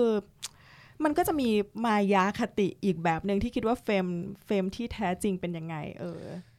[1.04, 1.50] มันก็จะมี
[1.86, 4.08] มายาคติอีกแบบหนึ่งที่คิดว่าเฟม
[4.46, 6.53] เฟมที่แท้จริงเป็นยังไง เอออืม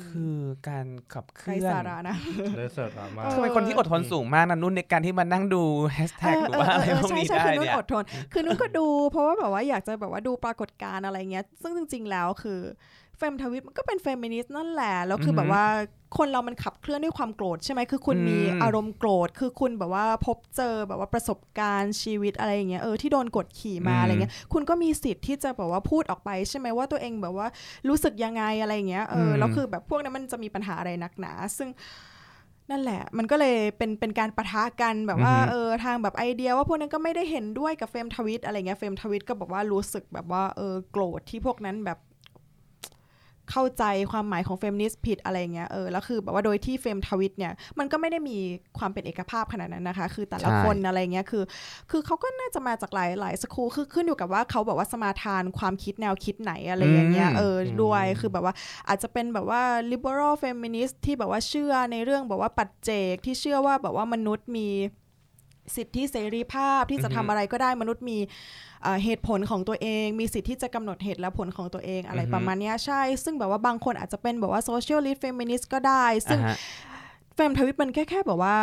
[0.00, 2.16] คือการขับเคไร้ลื่อนสาระนะ
[2.56, 5.62] เลยเสิร์ฟอะมากเออทำไมคนที่อดทนสูงมากนะนุ่นในการที่มานั่งดู
[5.94, 12.60] แฮชแท็กหรือว่าอะไรเออพวกใช่นี้ใช่ได้คือนุ่นเนี่ยอดทน คือนุ่นก็ดู เพราะว่าแบบว่าอยากจะแบบว่าดูปรากฏการณ์อะไรเงี้ย ซึ่งจริง ๆ แล้วคือ
[13.18, 15.64] เฟมทวิตมันก็เป็นเฟมินิสต์นั่นแหละ แล้วคืออฮึแบบว่า
[16.18, 27.46] คนเรามันขับเคลื่อนด้วยความโกรธใช่ไหมคือคุณมีอืมอารมณ์โกรธ คือคุณแบบว่าพบเจอแบบว่าประสบการณ์ชีวิตอะไรอย่างเงี้ยเออที่โดนกดขี่มาอะไรเงี้ยคุณก็มีสิทธิ์ที่จะแบบว่าพูดออกไปใช่ไหมว่าตัวเองแบบว่า
[27.88, 31.68] รู้สึกยังไงอะไรอย่างเงี้ยเออแล้วคือแบบพวกนั้นมันจะมีปัญหาอะไรนักหนา ซึ่ง
[32.70, 41.98] นั่นแหละ มันก็เลยเป็นเป็นการปะทะกันแบบว่าอือฮึเออทางแบบไอเดียว่าพวกนั้นก็ไม่ได้เห็นด้วยกับเฟมทวิตอะไรเงี้ยเฟมทวิตก็บอกว่ารู้สึกแบบว่าเออโกรธที่พวกนั้นแบบ
[43.50, 48.38] เข้าใจความหมายของเฟมินิสต์ผิดอะไรเงี้ยเออแล้วคือแบบว่าโดยที่เฟมทวิตเนี่ยมันก็ไม่ได้มี
[48.78, 51.44] ความเป็นเอกภาพขนาดนั้นนะคะ คือแต่ละใช่คนอะไรเงี้ยคือ
[51.90, 58.54] คือเขาก็น่าจะมาจากหลายหลาย school คือขึ้นอยู่กับว่าเขาแบบว่าสมาทานความคิดแนวคิดไหนอะไรอย่างเงี้ยอืมเออด้วยอืมคือแบบว่า
[58.88, 64.68] อาจจะเป็นแบบว่า liberal feminist ที่แบบว่าเชื่อในเรื่องแบบว่าปัจเจกที่เชื่อว่าแบบว่ามนุษย์มี
[65.76, 68.18] สิทธิเสรีภาพที่จะอือฮึทำอะไรก็ได้มนุษย์มี
[68.82, 76.56] เอ่อเหตุผลของตัวเอง มีสิทธิ์ที่จะกำหนดเหตุและผลของตัวเองอะไรอือฮึประมาณเนี้ยใช่ ซึ่งแบบว่าบางคนอาจจะเป็นแบบว่า socialist feminist ก็ได้ ซึ่งอ่าฮะ
[77.34, 78.56] เฟมทวิตมันแค่แค่แบบว่า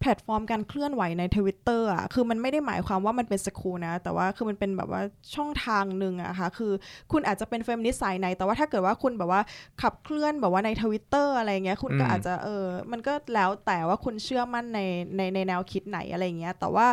[0.00, 5.02] แพลตฟอร์มการเคลื่อนไหวในทวิตเตอร์อะคือมันไม่ได้หมายความว่ามันเป็น school นะ แต่ว่าคือมันเป็นแบบว่า
[5.34, 6.72] ช่องทางหนึ่งอะค่ะคือ
[7.12, 9.42] คุณอาจจะเป็นเฟมนิสต์สายไหน แต่ว่าถ้าเกิดว่าคุณแบบว่า
[9.82, 14.80] ขับเคลื่อนแบบว่าในทวิตเตอร์อะไรเงี้ยคุณก็อืมอาจจะเออมันก็แล้วแต่ว่าคุณเชื่อมั่นใน
[15.16, 16.86] ในในแนวคิดไหนอะไรเงี้ยแต่ว่า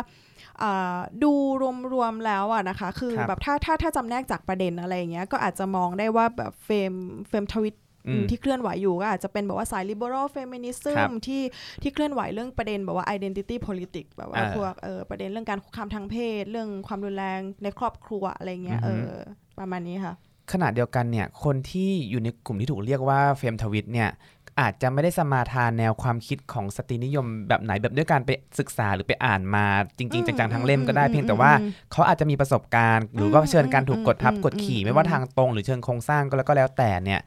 [0.62, 1.32] อ่าดู
[1.92, 6.92] รวมๆแล้วอะนะคะ คือครับแบบถ้าถ้าถ้าจำแนกจากประเด็นอะไรเงี้ยก็อาจจะมองได้ว่าแบบเฟม
[7.28, 7.85] เฟมทวิตอืม
[8.30, 11.42] ที่เคลื่อนไหวอยู่ก็อาจจะเป็นแบบว่าสาย liberal ครั feminism บที่
[11.82, 19.22] ที่เคลื่อนไหวเรื่องประเด็นแบบว่า identity politics แบบว่าอ่าพวกเออประเด็นเรื่องการคุกคามทางเพศ เรื่องความรุนแรงในครอบครัวอะไรเงี้ยอืเออฮึอ
[19.58, 20.14] ประมาณนี้ค่ะ
[20.52, 24.10] ขณะเดียวกันเนี่ยคนที่อยู่ในกลุ่มที่ถูกเรียกว่าเฟมทวิตเนี่ย
[24.60, 29.66] อาจจะไม่ได้สมาทานแนวความคิดของสตรีนิยมแบบไหนแบบด้วยการไปศึกษาหรือไปอ่านมา
[29.98, 31.52] จริง ๆ จังๆทั้งเล่มก็ได้เพียงแต่ว่า
[31.92, 37.20] เขาอาจจะมีประสบการณ์ หรือว่าเชิญการถูกกดทับกดขี่ ไม่ว่าทางตรงหรือเชิงโครงสร้างก็แล้วก็แล้วแต่เนี่ย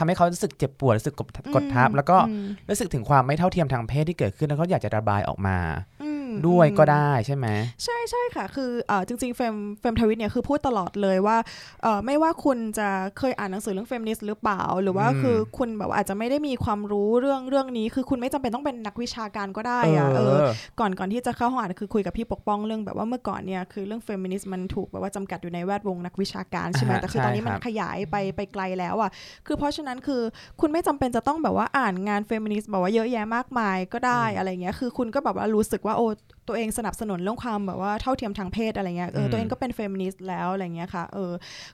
[0.00, 5.58] ทำให้เขารู้สึกเจ็บปวดรู้สึกกดกดทับ แล้วก็อืมรู้สึกถึงความไม่เท่าเทียมทางเพศที่เกิดขึ้นแล้วเขาอยากจะระบายออกมา
[5.99, 5.99] อืม
[6.48, 7.46] ด้วยก็อืมได้ใช่ไหม
[7.84, 11.36] ใช่ใช่ค่ะ คือเออจริงๆเฟมเฟมทวิตเนี่ยคือพูดตลอดเลยว่า
[11.82, 12.88] เออไม่ว่าคุณจะ
[13.18, 20.36] เคยอ่านหนังสือเรื่องเฟมินิสต์หรือเปล่า หรือว่าอืมคือคุณแบบว่าอาจจะไม่ได้มีความรู้เรื่องเรื่องนี้ คือคุณไม่จำเป็นต้องเป็นนักวิชาการก็ได้อะเออ
[20.80, 29.10] ก่อนก่อนที่จะเข้าห้องอ่านคือคุยกับพี่ปกป้องเรื่องแบบว่าเมื่อก่อนเนี่ยคือเรื่องเฟมินิสต์มันถูกแบบว่าจำกัดอยู่ในแวดวงนักวิชาการใช่ไหมอ่าฮะแต่คือตอนนี้มันใช่ครับขยายไปไปไกลแล้วอะ
[29.46, 30.22] คือเพราะฉะนั้นคือ
[30.60, 36.06] คุณไม่จำเป็นจะต้องแบบว่าอ่านงานเฟมินิสต์แบบว่าเยอะแยะมากมายก็ได้อะไรเงี้ยคือคุณก็แบบว่ารู้สึกว่าโอ้
[36.50, 41.32] ตัวเองสนับสนุนเรื่องความแบบว่าเท่าเทียมทางเพศอะไรเงี้ยเออตัวเองก็เป็นเฟมินิสต์แล้วอะไรเงี้ยค่ะเออ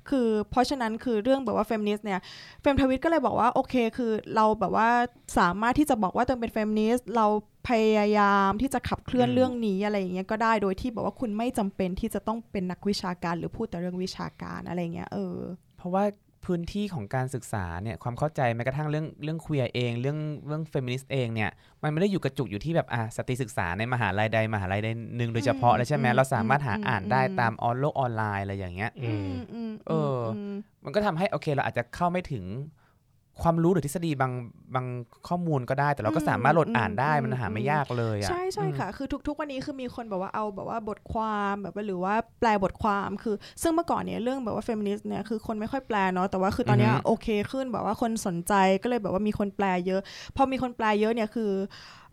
[0.08, 2.20] คือเพราะฉะนั้นคือเรื่องแบบว่าเฟมินิสต์เนี่ย
[2.62, 4.88] เฟมทวิตก็เลยบอกว่าโอเค คือเราแบบว่า
[5.38, 7.26] สามารถที่จะบอกว่าตัวเองเป็นเฟมินิสต์เรา
[7.68, 15.36] พยายามที่จะขับเคลื่อนอืมเรื่องนี้อะไรอย่างเงี้ยก็ได้โดยที่บอกว่าคุณไม่จำเป็นที่จะต้องเป็นนักวิชาการหรือพูดแต่เรื่องวิชาการอะไรเงี้ยเออ
[15.78, 16.04] เพราะว่า
[16.46, 21.50] พื้นที่ของการศึกษาเนี่ยความเข้าใจแม้กระทั่งเรื่องเรื่อง queer เอง เรื่องเรื่องเฟมินิสต์เองเนี่ย
[21.82, 29.28] มันไม่ได้อยู่กระจุกอยู่ที่แบบอะสตรีศึกษาในมหาลัยใดมหาลัยใดหนึ่งโดยเฉพาะเลยใช่ไหมอืมเราสามารถหาอืมอ่านได้อืมตามออนโลกออนไลน์อะไรอย่างเงี้ยอืม
[29.70, 30.54] มเอออืม
[30.84, 32.44] มันก็ทำให้โอเคเราอาจจะเข้าไม่ถึง
[33.42, 34.32] ความรู้หรือทฤษฎีบาง
[34.74, 34.86] บาง
[35.28, 50.00] ข้อมูลก็ได้ แต่เราก็สามารถโหลดอ่านได้มันหาไม่ยากเลยอะใช่ใช่ค่ะ คือทุก ๆ วันนี้คือมีคนแบบว่าเอาแบบว่าบทความแบบว่าหรือว่าแปลบทความคือ ซึ่งเมื่อก่อนเนี่ยเรื่องแบบว่าเฟมินิสต์เนี่ยคือคนไม่ค่อยแปลเนาะแต่ว่าคือตอนเนี้ยอือฮึโอเคขึ้นแบบว่าคนสนใจก็เลยแบบว่ามีคนแปลเยอะ
[50.36, 51.50] พอมีคนแปลเยอะเนี่ยคือ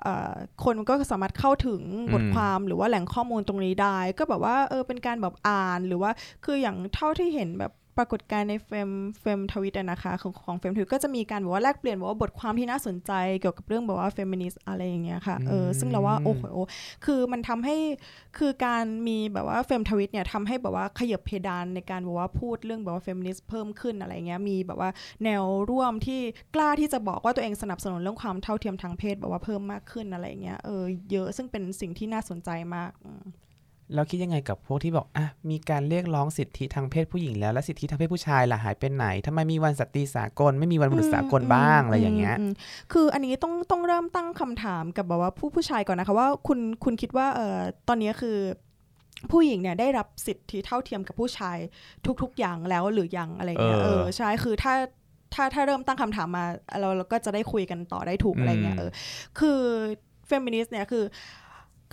[0.01, 0.33] เอ่อ
[0.63, 1.81] คนก็สามารถเข้าถึง
[2.13, 6.11] บทความหรือว่าแหล่งข้อมูลตรงนี้ได้ ก็แบบว่าเออเป็นการแบบอ่านหรือว่า
[6.45, 8.89] คืออย่างเท่าที่เห็นแบบ ปรากฏการณ์ในเฟม
[9.21, 16.43] เฟมทวิตนะคะของของเฟมทวิตก็จะมีการแบบว่าแลกเปลี่ยนแบบว่าบทความที่น่าสนใจเกี่ยวกับเรื่องแบบว่าเฟมินิสต์อะไรอย่างเงี้ยค่ะเออซึ่งเราว่าโอ้โห
[17.05, 17.77] คือมันทำให้
[18.37, 24.89] คือการมีแบบว่าเฟมทวิตเนี่ยทำให้แบบว่าขยับเพดานในการแบบว่าพูดเรื่องแบบว่าเฟมินิสต์เพิ่มขึ้นอะไรเงี้ยมีแบบว่า
[25.23, 26.21] แนวร่วมที่
[26.55, 32.91] กล้าที่จะบอกว่าตัวเองสนับสนุนเรื่องความเท่าเทียมทางเพศแบบว่าเพิ่มมากขึ้นอะไรเงี้ยเออเยอะซึ่งเป็นสิ่งที่น่าสนใจมาก
[33.93, 42.53] อืมเราคิดยังไงกับพวกที่บอกอะมีการเรียกร้องสิทธิทางเพศผู้หญิงแล้ว และสิทธิทางเพศผู้ชายล่ะหายไปไหนทำไมมีวันสตรีสากล ไม่มีวันบุรุษสากลบ้างอะไรอย่างเงี้ยมม
[42.91, 48.37] คืออันนี้ต้องต้องเริ่มตั้งคำถามกับแบบว่าผู้ผู้ชายก่อนนะคะว่าคุณคุณคิดว่าเอ่อตอนนี้คือ
[49.31, 51.57] ผู้หญิงเนี่ยได้รับสิทธิเท่าเทียมกับผู้ชาย
[52.21, 54.73] ทุก ๆ อย่างแล้วหรือยังอะไรเงี้ยเออเออใช่คือถ้า
[55.33, 56.45] ถ้าถ้าเริ่มตั้งคำถามมา
[56.79, 58.91] เราเราก็จะได้คุยกันต่อได้ถูกอะไรเงี้ยอืมเออ
[59.39, 59.59] คือ
[60.27, 61.03] เฟมินิสต์เนี่ยคือ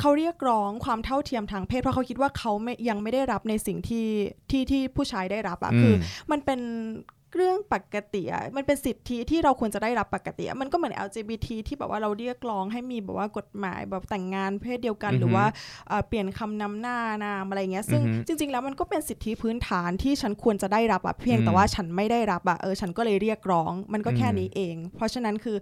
[0.00, 4.06] เขาเรียกร้องความเท่าเทียมทางเพศเพราะเขาคิดว่าเขาไม่ยังไม่ได้รับในสิ่งที่
[4.50, 5.96] ที่ที่ผู้ชายได้รับอะคือม
[6.30, 6.60] มันเป็น
[7.36, 15.46] เรื่องปกติอะมันเป็นสิทธิที่เราควรจะได้รับปกติอะมันก็เหมือน LGBT ที่แบบว่าเราเรียกร้องให้มีแบบว่ากฎหมายแบบแต่งงานเพศเดียวกันอือฮึหรือว่า
[15.88, 25.56] เอ่อเปลี่ยนคำนำหน้านามอะไรเงี้ยซึ่งอือฮึจริง ๆ แล้วมันก็เป็นสิทธิพื้นฐานที่ฉันควรจะได้รับอะเพียงแต่อืมว่าฉันไม่ได้รับอะเออฉันก็เลยเรียกร้อง มันก็แค่อืมนี้เอง เพราะฉะนั้นคือ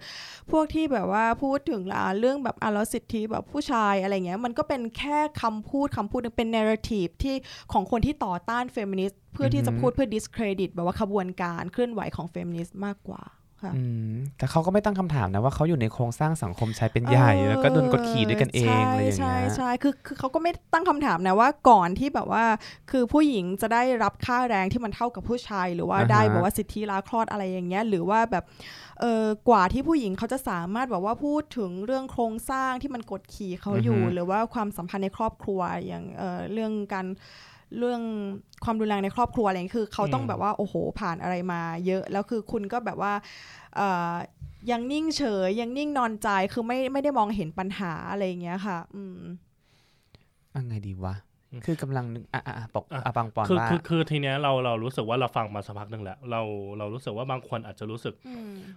[0.50, 7.35] พวกที่แบบว่าพูดถึงละเรื่องแบบอะแล้วสิทธิแบบผู้ชายอะไรเงี้ยมันก็เป็นแค่คำพูดคำพูดหนึ่งเป็น narrative ที่
[7.72, 13.23] ของคนที่ต่อต้านเฟมินิสต์เพื่อที่จะอือฮึพูดเพื่อ discredit แบบว่าขบวนการเคลื่อนไหวของเฟมินิสต์มากกว่า
[13.64, 22.45] ค่ะอืมแต่เขาก็ไม่ตั้งคำถามนะว่าเขาอยู่ในโครงสร้างสังคมชายเป็นใหญ่ แล้วก็โดนกดขี่ด้วยกันเองอะไรอย่างใช่เงี้ยใช่คือคือเขาก็ไม่ตั้งคำถามนะว่าก่อนที่แบบว่า
[22.91, 28.45] คือผู้หญิงจะได้รับค่าแรงที่มันเท่ากับผู้ชาย หรือว่าอ่าฮะได้แบบว่าสิทธิลาคลอดอะไรอย่างเงี้ยหรือว่าแบบ
[29.01, 37.07] เออกว่าที่ผู้หญิงเขาจะสามารถแบบว่าพูดถึงเรื่องโครงสร้างที่มันกดขี่เขาอยู่ หรือว่าความสัมพันธ์ในครอบครัวอย่างเออเรื่องการ
[37.78, 38.00] เรื่อง
[38.64, 43.12] ความรุนแรงในครอบครัวอะไรอย่างเงี้ยคือเขาต้องอืมแบบว่าโอ้โหผ่านอะไรมาเยอะ แล้วคือคุณก็แบบว่า
[43.76, 44.14] เอ่อ
[44.70, 49.20] ยังนิ่งเฉยยังนิ่งนอนใจคือไม่ไม่ได้มองเห็นปัญหาอะไรอย่างเงี้ยค่ะ อืม
[50.54, 51.14] อะไงดีวะ
[51.50, 56.40] อืมคือกำลังนึกอะอะอะปกอะอะปังปอนคือว่าคือคือทีเนี้ยเราเรารู้สึกว่าเราฟังมาสักพักหนึ่งแล้วเรา
[56.78, 58.14] เรารู้สึกว่าบางคนอาจจะรู้สึก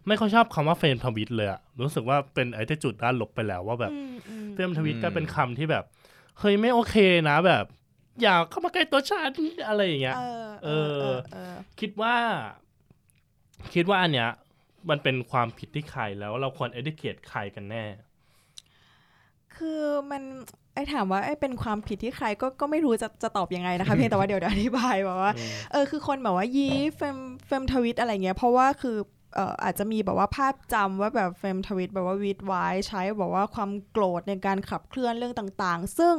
[0.07, 3.93] ไม่ค่อยชอบคำว่าเฟรมทวิตเลยอะรู้สึกว่าเป็นไอ้ที่จุดด้านลบไปแล้วว่าแบบ
[4.53, 5.83] เฟรมทวิตก็เป็นคำที่แบบ
[6.39, 6.95] เฮ้ยไม่โอเค
[7.29, 7.65] นะแบบ
[8.21, 9.31] อย่าเข้ามาใกล้ตัวฉัน
[9.67, 10.69] อะไรอย่างเงี้ยเออเอ
[11.11, 12.15] อเออ คิดว่า
[13.73, 14.29] คิดว่าอันเนี้ย
[14.89, 17.85] มันเป็นความผิดที่ใครแล้วเราควร educate ใครกันแน่
[19.55, 20.23] คือมัน
[20.73, 25.31] ไอ้ถามว่าไอ้เป็นความผิดที่ใครก็ก็ไม่รู้จะจะตอบยังไงนะคะเพียงแต่ว่าเดี๋ยวเดี๋ยวอธิบายแบบว่า
[25.71, 36.13] เออคือคนแบบว่ายี้เฟมเฟมทวิตอะไรเงี้ยเพราะว่าคือเอ่ออาจจะมีแบบว่าภาพจำว่าแบบเฟมทวิตแบบว่าวีดไว้ใช้แบบว่าความโกรธในการขับเคลื่อนเรื่องต่างๆ ซึ่ง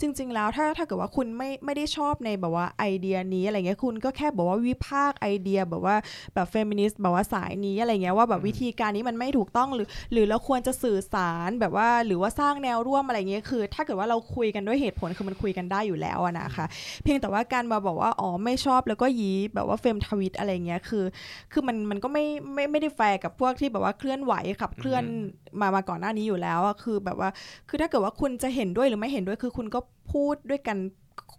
[0.00, 5.96] จริง ๆ แล้วถ้าถ้าเกิดว่าคุณไม่ไม่ได้ชอบในแบบว่าไอเดียนี้อะไรเงี้ยคุณก็แค่บอกว่าวิพากษ์ไอเดียแบบว่า
[6.34, 16.66] แบบเฟมินิสต์แบบว่าสายนี้อะไรเงี้ยว่าแบบวิธีการนี้มันไม่ถูกต้องหรือ หรือเราควรจะสื่อสารแบบว่าหรือว่าสร้างแนวร่วมอะไรเงี้ยคือ ถ้าเกิดว่าเราคุยกันด้วยเหตุผลคือมันคุยกันได้อยู่แล้วอะนะคะ
[17.02, 21.04] เพียงแต่ว่าการมาบอกว่าอ๋อไม่ชอบแล้วก็ยี้แบบว่าเฟมทวิตอะไรเงี้ยคือ
[21.52, 25.02] คือมันมันก็ไม่ไม่ไม่ได้แฟร์กับพวกที่แบบว่าเคลื่อนไหวขับเคลื่อน
[25.60, 27.30] มามาก่อนหน้านี้อยู่แล้วอะคือแบบว่า
[27.68, 29.80] คือถ้าเกิดว่าคุณจะเห็นด้วยหรือไม่เห็นด้วยคือคุณก็
[30.12, 30.78] พูดด้วยกัน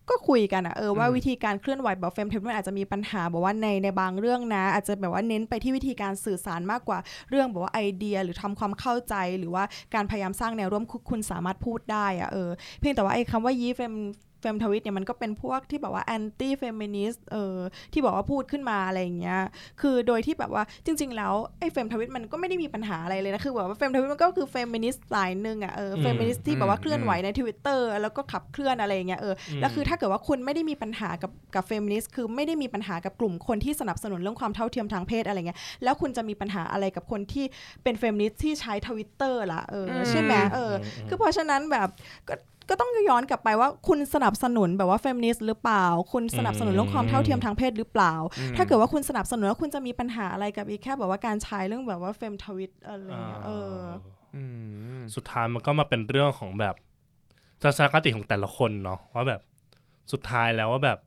[0.09, 9.63] ก็คุยกันอะเออว่าอืมวิธีการเคลื่อนไหวแบบเฟมทวิตมันอาจจะมีปัญหาบอกว่าในในบางเรื่องนะ อาจจะแบบว่าเน้นไปที่วิธีการสื่อสารมากกว่าเรื่องแบบว่าไอเดียหรือทำความเข้าใจ หรือว่า
[9.95, 13.93] การพยายามสร้างแนวร่วมคุณคุณสามารถพูดได้อะเออเพียงแต่ว่าไอ้คำว่ายี้เฟม
[14.41, 17.57] เฟมทวิตเนี่ยมันก็เป็นพวกที่แบบว่าแอนตี้เฟมินิสต์เออ
[17.93, 19.39] ที่บอกว่าพูดขึ้นมาอะไรอย่างเงี้ย
[19.81, 37.45] คือโดยที่แบบว่าจริง ๆ แล้วไอ้เฟมทวิตมันก็ไม่ได้มีปัญหาอะไรเลยนะคือแบบว่าเฟมทวิตมันก็คือเฟมินิสต์สายหนึ่งอะเอออืมเฟมินิสต์ที่แบบว่าเคลื่อนไหวในทวิตเตอร์แล้วก็ขับเคลื่อนอะไรอย่างเงี้ยเออแล้วคือถ้าเกิดว่าคุณไม่ได้มีปัญหากับกับเฟมินิสต์คือไม่ได้มีปัญหากับกลุ่มคนที่สนับสนุนเรื่องความเท่าเทียมทางเพศอะไรเงี้ยแล้วคุณจะมีปัญหาอะไรกับคนที่
[37.83, 40.73] เป็นเฟมินิสต์ที่ใช้ทวิตเตอร์ล่ะเอออมใช่ไหมเออ
[41.03, 41.89] อคือเพราะฉะนั้นแบบ
[42.27, 42.35] ก็
[42.69, 48.13] ก็ต้องย้อนกลับไปว่าคุณสนับสนุนแบบว่าเฟมินิสต์หรือเปล่า คุณสนับสนุนเรื่องความเท่าเทียมทางเพศหรือเปล่า
[48.57, 53.77] ถ้าเกิดว่าคุณสนับสนุนแล้วคุณจะมีปัญหาอะไรกับอีกแค่แบบว่าการใช้เรื่องแบบว่าเฟมทวิตอะไรเงี้ยเออ
[54.35, 54.43] อื
[54.97, 56.75] มสุดท้ายมันก็มาเป็นเรื่องของแบบ
[57.61, 59.41] ทัศนคติของแต่ละคนเนาะว่าแบบ
[60.11, 60.99] สุดท้ายแล้วว่าแบบ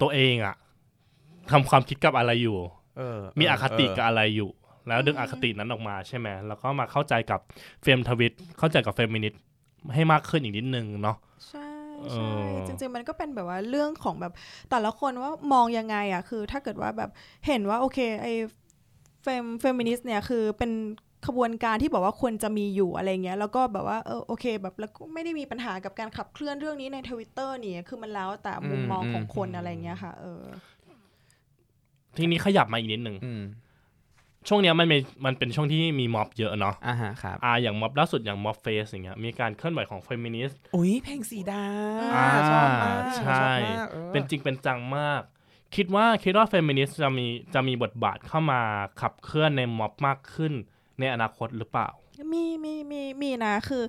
[0.00, 0.56] ตัวเองอะ
[1.50, 2.58] ทำความคิดกับอะไรอยู่
[2.98, 4.50] เออมีอคติกับเอออะไรอยู่
[4.88, 7.40] แล้วดึงอคตินั้นออกมาใช่ไหมแล้วก็มาเข้าใจกับ
[7.82, 9.40] เฟมทวิตเข้าใจกับเฟมินิสต์
[9.94, 11.16] ให้มากขึ้นอีกนิดนึงเนาะ
[11.48, 11.68] ใช่
[12.08, 14.32] เอใช่อจริงๆมันก็เป็นแบบว่าเรื่องของแบบ
[14.70, 17.10] แต่ละคนว่ามองยังไงอะคือถ้าเกิดว่าแบบ
[17.46, 18.26] เห็นว่าโอเคไอ้
[19.22, 20.72] เฟมเฟมินิสต์เนี่ยคือเป็น
[21.26, 30.42] ขบวนการที่บอกว่าควรจะมีอยู่อะไรเงี้ยแล้วก็แบบว่าเออโอเคแบบแล้วก็ไม่ได้มีปัญหากับการขับเคลื่อนเรื่องนี้ในทวิตเตอร์นี่คือมันแล้วแต่มุมมองของคนอะไรเงี้ยค่ะ เออ
[32.16, 33.42] ทีนี้ขยับมาอีกนิดนึงอืม
[34.48, 41.64] ช่วงเนี้ยมันเป็นมันเป็นช่วงที่มีม็อบเยอะเนาะอ่าฮะครับอ่าอย่างม็อบล่าสุดอย่างม็อบ Fest อย่างเงี้ยมีการเคลื่อนไหวของเฟมินิสต์อุ้ยเพลงสีดา
[42.14, 45.22] อ่าชอบมากใช่ชอบมากออเป็นจริงเป็นจังมาก
[45.76, 48.60] คิดว่าคิดว่าเฟมินิสต์จะมีจะมีบทบาทเข้ามา
[49.00, 50.52] ขับเคลื่อนในม็อบมากขึ้น
[51.00, 51.88] ในอนาคตหรือเปล่า
[52.32, 53.82] มีมีมีมีนะคือ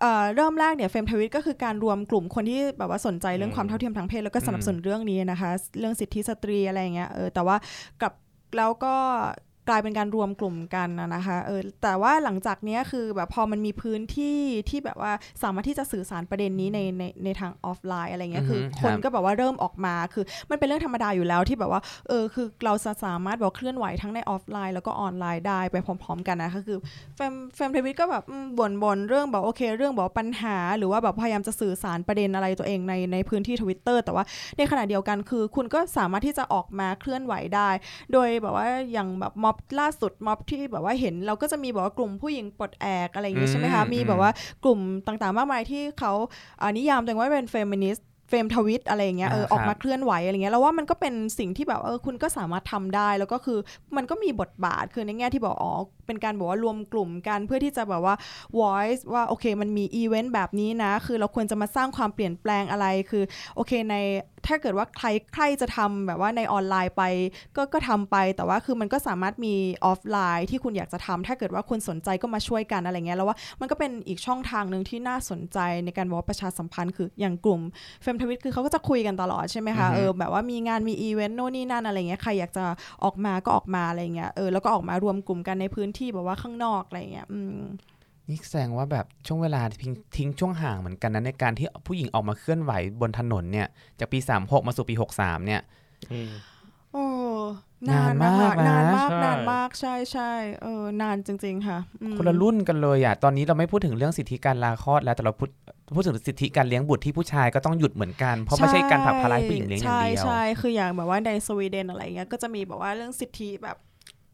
[0.00, 7.56] เอ่อเริ่มแรกเนี่ยเฟมทวิตก็คือการรวมกลุ่มคนที่แบบว่าสนใจเรื่องความเท่าเทียมทางเพศแล้วก็สนับสนุนเรื่องนี้นะคะ เรื่องสิทธิสตรีอะไรอย่างเงี้ยเออแต่ว่า
[8.02, 8.12] กับ
[8.56, 8.94] แล้วก็
[9.68, 14.38] กลายเป็นการรวมกลุ่มกันนะนะคะเออแต่ว่าหลังจากเนี้ยคือแบบพอมันมีพื้นที่
[14.70, 26.78] ที่แบบว่าสามารถที่จะสื่อสารประเด็นนี้ในในในทางออฟไลน์อะไรเงี้ยคืออือฮึคนครับก็แบบว่าเริ่มออกมาคือมันเป็นเรื่องธรรมดาอยู่แล้วที่แบบว่าเออคือเราจะสามารถแบบเคลื่อนไหวทั้งในออฟไลน์ แล้วก็ออนไลน์ได้ไปพร้อม ๆ กันนะคะคือ
[27.16, 34.24] เฟมเฟมทวิตก็แบบอืมบ่นบ่นเรื่องแบบโอเค เรื่องแบบปัญหา หรือว่าแบบพยายามจะสื่อสารประเด็นอะไรตัวเองในในพื้นที่ทวิตเตอร์แต่ว่า
[34.56, 37.68] ในขณะเดียวกันคือ คุณก็สามารถที่จะออกมาเคลื่อนไหวได้
[38.12, 44.30] โดยแบบว่าอย่างแบบม็อบล่าสุดม็อบที่แบบว่าเห็น เราก็จะมีแบบว่ากลุ่มผู้หญิงปลดแอกอะไรอย่างงี้อืมใช่ไหมคะ มีอืมแบบว่า
[44.64, 46.12] กลุ่มต่างๆมากมายที่เขา
[46.60, 53.58] อ่านิยามตัวเองว่าเป็นเฟมินิสต์เฟมทวิตอะไรอย่างเงี้ยเอออ่าออกครับมาเคลื่อนไหวอะไรเงี้ยแล้วว่ามันก็เป็นสิ่งที่แบบเออคุณก็สามารถทำได้ แล้วก็คือ
[53.96, 55.72] มันก็มีบทบาทคือในแง่ที่บอกอ๋อ
[56.06, 58.14] เป็นการบอกว่ารวมกลุ่มกันเพื่อที่จะแบบว่า
[58.60, 63.96] voice ว่าโอเค มันมีอีเวนต์แบบนี้นะ คือเราควรจะมาสร้างความเปลี่ยนแปลงอะไรคือโอเคใน
[64.46, 67.02] ถ้าเกิดว่าใครใครจะทำแบบว่าในออนไลน์ไป
[67.56, 69.54] ก็ก็ทำไป แต่ว่าคือมันก็สามารถมี
[69.84, 77.60] ออฟไลน์ที่คุณอยากจะทำถ้าเกิดว่าคุณสนใจก็มาช่วยกันอะไรเงี้ยแล้วว่ามันก็เป็นอีกช่องทางหนึ่งที่น่าสนใจในการบอกว่าประชาสัมพันธ์คืออย่างกลุ่ม
[78.02, 82.64] เฟมทวิตคือเขาก็จะคุยกันตลอดใช่ไหมคะอือฮึเออแบบว่ามีงานมีอีเวนต์โน่นนี่นั่นอะไรเงี้ยใครอยากจะ
[83.04, 87.58] ออกมาก็ออกมาอะไรเงี้ยเออแล้วก็ออกมารวมกลุ่มกันในพื้นที่แบบว่าข้างนอกอะไรเงี้ยอืม
[88.28, 93.66] นี่แสดงว่าแบบช่วงเวลาทิ้งทิ้งช่วงห่างเหมือนกันนะในการที่ผู้หญิงออกมาเคลื่อนไหวบนถนนเนี่ย
[93.98, 95.60] จากปี 36 มาสู่ปี 63 เนี่ย
[96.92, 97.06] โอ้
[97.90, 100.32] นานนานมามากกนะนานมากใช่นานมากใช่ใช่
[100.62, 105.50] เออนานจริง ๆ ค่ะอืมคนละรุ่นกันเลยอะตอนนี้เราไม่พูดถึงเรื่องสิทธิการลาคลอดแล้วแต่เราพูด
[105.94, 113.76] พูดถึงสิทธิการเลี้ยงบุตรที่ผู้ชายก็ต้องหยุดเหมือนกัน เพราะไม่ใช่การผลักภาระให้ผู้หญิงเลี้ยงอย่างเดียวใช่ใช่คืออย่างแบบว่าในสวีเดนอะไรเงี้ยก็จะมีแบบว่าเรื่องสิทธิแบบ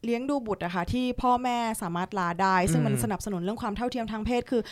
[0.04, 4.62] เลี้ยงดูบุตรอะค่ะที่พ่อแม่สามารถลาได้ ซึ่งมันอืมสนับสนุนเรื่องความเท่าเทียมทางเพศคือ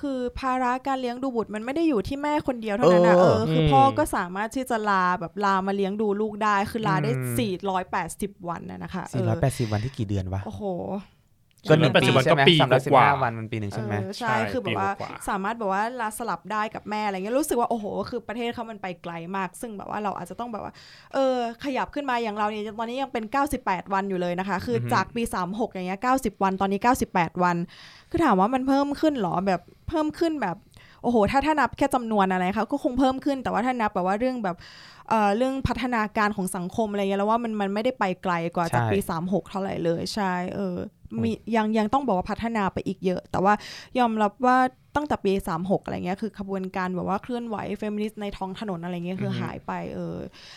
[0.00, 7.70] คือภาระการเลี้ยงดูบุตรมันไม่ได้อยู่ที่แม่คนเดียวเท่านั้นนะเอเอออคืออมพ่อก็สามารถที่จะลาแบบลามาเลี้ยงดูลูกได้ คือลาได้อืม
[8.40, 9.28] 480 วันนะนะคะเออ
[9.68, 10.62] 480 วันที่กี่เดือนวะโอ้โห
[11.19, 20.72] เกินหนึ่งปัจปีจุบันใช่ก็ไหมปีสามร้อยสิบกว่าห้าวันมันปีหนึ่งใช่ไหมเออใช่ใช่คือแบบว่าปีกว่าสามารถแบบว่าลาสลับได้กับแม่อะไรเงี้ยรู้สึกว่าโอ้โห คือประเทศเขามันไปไกลมาก ซึ่งแบบว่าเราอาจจะต้องแบบว่า
[21.14, 23.24] เออ ขยับขึ้นมาอย่างเราเนี่ยตอนนี้ยังเป็น
[23.58, 26.80] 98 วันอยู่เลยนะคะ คือออฮึจากปี 36 อย่างเงี้ย90 วันตอนนี้
[27.12, 27.56] 98 วัน
[28.10, 30.56] คือถามว่ามันเพิ่มขึ้นเหรอแบบเพิ่มขึ้นแบบ
[31.02, 34.56] โอ้โห ถ้าถ้านับแค่จำนวนอะไรคะก็คงเพิ่มขึ้นแต่ว่าถ้านับแบบว่าเรื่องแบบ
[35.10, 40.76] เอ่อเรื่องพัฒนาการของสังคมอะไรเงี้ยแล้วว่ามันมันไม่ได้ไปไกลกว่าจากปี 36 เท่าไหร่เลยใช่เออ
[41.22, 43.54] มียังยังต้องบอกว่าพัฒนาไปอีกเยอะ แต่ว่า
[43.98, 44.58] ยอมรับว่า
[44.96, 50.16] ตั้งแต่ปี 36 อะไรเงี้ยคือขบวนการแบบว่าเคลื่อนไหวเฟมินิสต์ในท้องถนนอะไรเงี้ยคือหายไปเออ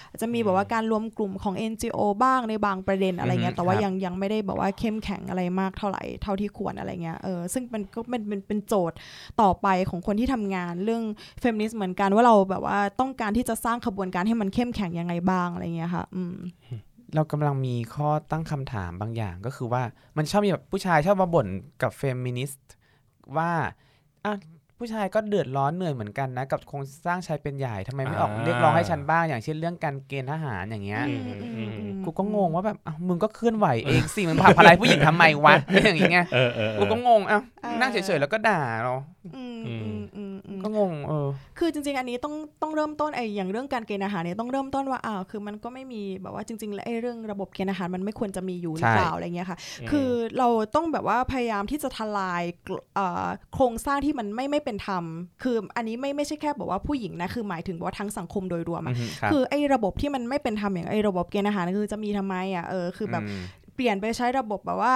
[0.09, 8.97] อาจจะมีแบบว่าการรวมกลุ่มของ NGO บ้างในบางประเด็นอะไรเงี้ยแต่ว่ายังยังไม่ได้แบบว่าเข้มแข็งอะไรมากเท่าไหร่เท่าที่ควรอะไรเงี้ยเออซึ่งมันก็เป็นเป็นเป็นโจทย์
[9.41, 11.03] ต่อไปของคนที่ทำงานเรื่อง
[11.39, 16.35] เฟมินิสต์เหมือนกันว่าเราแบบว่าต้องการที่จะสร้างขบวนการให้มันเข้มแข็งยังไงบ้างอะไรเงี้ยค่ะ อืม
[17.15, 19.83] เรากำลังมีข้อตั้งคำถามบางอย่างก็คือว่า
[20.17, 21.47] มันชอบมีแบบผู้ชายชอบมาบ่น
[21.81, 22.71] กับเฟมินิสต์
[23.37, 23.51] ว่า
[24.25, 24.33] อะ
[24.77, 31.71] ผู้ชายก็เดือดร้อนเหนื่อยเหมือนกันนะ กับโครงสร้างชายเป็นใหญ่ทำไมไม่ออกอ่าเรียกร้องให้ฉันบ้าง อย่างเช่นเรื่องการเกณฑ์ทหารอย่างเงี้ยอืมอืมอืม
[32.05, 35.53] กูก็งงว่าแบบอ้าวมึงก็เคลื่อนไหวเองสิมึงผลักภาระผู้หญิงทำไมวะ
[35.83, 38.93] อย่างเงี้ยเออเออเออกูก็งงอ้าวเออนั่งเฉยๆแล้วก็ด่าเรา
[40.47, 41.27] อืมอือืมมอืมอืมก็งงเออ
[41.59, 49.57] คือจริง ๆ อันนี้ต้องต้องเริ่มต้นไอ้อย่างเรื่องการเกณฑ์อาหารเนี่ยต้องเริ่มต้นว่าอ้าวคือมันก็ไม่มีแบบว่าจริง ๆ แล้วไอ้เรื่องระบบเกณฑ์อาหารมันไม่ควรจะมีอยู่หรือใช่เปล่าอะไรเงี้ยค่ะ
[49.91, 55.03] คือเราต้องแบบว่าพยายามที่จะทลายกลเอ่อโครงสร้างที่มันไม่ไม่เป็นธรรม
[55.43, 63.43] คืออันนี้ไม่ไม่ใช่แค่บอกว่าผู้หญิงนะคือหมายถึงว่าทั้งสังคมโดยรวมอือะอฮึครับคือไอ้ระบบที่มันไม่เป็นธรรมอย่างไอ้ระบบเกณฑ์อาหารคือจะมีทำไมอะเออคือแบบม
[63.75, 64.95] เปลี่ยนไปใช้ระบบแบบว่า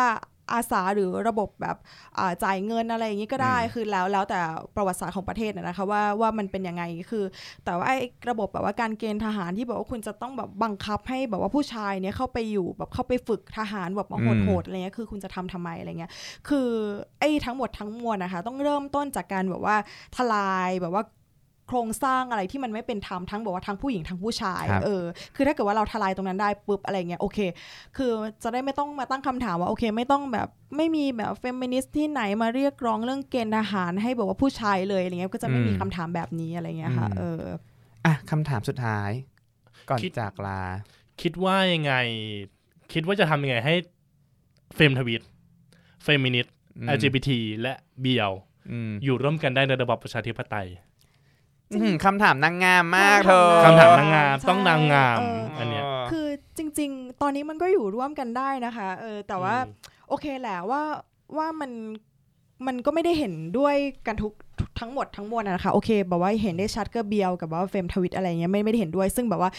[0.53, 1.77] อาสาหรือระบบแบบ
[2.17, 4.39] อ่าจ่ายเงินอะไรอย่างนี้ก็ได้อืมคือแล้วแล้วแต่
[4.75, 7.23] ประวัติศาสตร์ของประเทศนะนะคะว่าว่ามันเป็นยังไงคือ
[7.65, 7.97] แต่ว่าไอ้
[8.29, 16.11] ระบบแบบว่าการเกณฑ์ทหารที่บอกว่าคุณจะต้องแบบบังคับให้แบบว่าผู้ชายเนี่ยเข้าไปอยู่แบบเข้าไปฝึกทหารแบบมาโหดๆอะไรเงี้ยคือคุณจะทำทำไมอะไรเงี้ย
[16.49, 16.69] คือ
[17.19, 19.75] ไอ้ทั้งหมดทั้งมวลนะคะ ต้องเริ่มต้นจากการแบบว่า
[20.17, 21.03] ทลายแบบว่า
[21.67, 25.03] โครงสร้างอะไรที่มันไม่เป็นธรรมทั้งบอกว่าทั้งผู้หญิงทั้งผู้ชายครับเออ
[25.35, 27.39] คือถ้าเกิดว่าเราทลายตรงนั้นได้ปุ๊บอะไรเงี้ยโอเค
[27.97, 28.11] คือ
[28.43, 37.41] จะได้ไม่ต้องมาตั้งคำถามว่าโอเค ไม่ต้องแบบไม่มีแบบเฟมินิสต์ที่ไหนมาเรียกร้องเรื่องเกณฑ์ทหารให้แบบว่าผู้ชายเลยอะไรเงี้ยก็จะไม่มีคำถามแบบนี้อะไรเงี้ยค่ะเออ
[38.05, 39.09] อะคำถามสุดท้าย
[39.89, 40.61] ก่อนคิดจากลา
[41.21, 41.93] คิดว่ายังไง
[42.93, 43.75] คิดว่าจะทำยังไงให้
[44.75, 45.21] เฟมทวิต
[46.03, 47.29] เฟมินิสต์อืม LGBT
[47.61, 48.31] และเบียว
[48.71, 50.86] อืมอยู่ร่วมกันได้ในระบอบประชาธิปไตยอื้อหือ
[52.05, 56.27] คำถามนางงามมากเธอคำถามนางงามใช่ต้องนางงามเอออันเนี้ยคือ
[56.57, 60.81] จริง ๆ ตอนนี้มันก็อยู่ร่วมกันได้นะคะเออแต่ว่าอืมโอเคแหละว่า
[61.37, 61.71] ว่ามัน
[62.67, 63.75] มันก็ไม่ได้เห็นด้วย
[64.07, 64.33] กันทุก
[64.79, 69.51] ทั้งหมดทั้งมวลอะนะคะโอเคแบบว่าเห็นได้ชัดก็เบียวกับว่าเฟมทวิตอะไรเงี้ยไม่ไม่ได้เห็นด้วย ซึ่งแบบว่า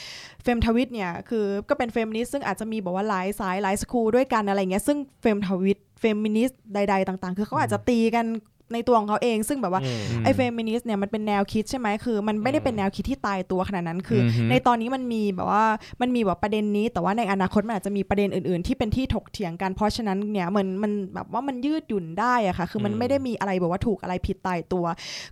[0.43, 8.27] เฟมทวิตเนี่ยคือก็เป็นเฟมินิสต์ซึ่งอาจจะมีแบบว่าหลายสายหลาย school ด้วยกันอะไรเงี้ยซึ่งเฟมทวิตเฟมินิสต์ใด ๆ ต่าง ๆ คือเขาอาจจะตีกัน
[8.73, 15.65] ในตัวของเขาเอง ซึ่งแบบว่าอืมไอ้เฟมินิสต์เนี่ยมันเป็นแนวคิดใช่ไหมคือ มันไม่ได้เป็นแนวคิดที่ตายตัวขนาดนั้นคือออฮึในตอนนี้มันมีแบบว่า
[16.01, 24.85] มันมีแบบประเด็นนี้ แต่ว่าในอนาคตมันอาจจะมีประเด็นอื่น ๆ ที่เป็นที่ถกเถียงกันเพราะฉะนั้นเนี่ยมันมันแบบว่ามันยืดหยุ่นได้อะค่ะคือมันอืมไม่ได้มีอะไรแบบว่าถูกอะไรผิดตายตัว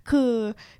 [0.09, 0.31] คือ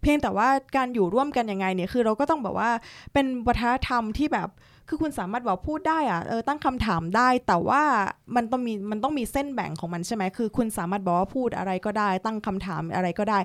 [0.02, 2.70] เพียงแต่ว่าการอยู่ร่วมกันยังไงเนี่ยคือเราก็ต้องแบบว่า
[3.13, 4.50] เป็นวัฒนธรรมที่แบบ
[4.89, 7.82] คือคุณสามารถแบบพูดได้อะเออตั้งคำถามได้ แต่ว่า
[8.36, 13.39] มันต้องมีมันต้องมีเส้นแบ่งของมันใช่ไหมคือคุณสามารถบอกว่าพูดอะไรก็ได้ ตั้งคำถามอะไรก็ได้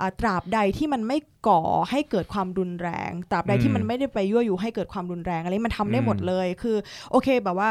[0.00, 6.76] อ่าตราบใดที่มันไม่ก่อให้เกิดความรุนแรงตราบใดที่มันไม่ได้ไปยั่วยุให้เกิดความรุนแรงอะไรมันทำได้หมดเลยคือ
[7.10, 7.70] โอเคแบบว่า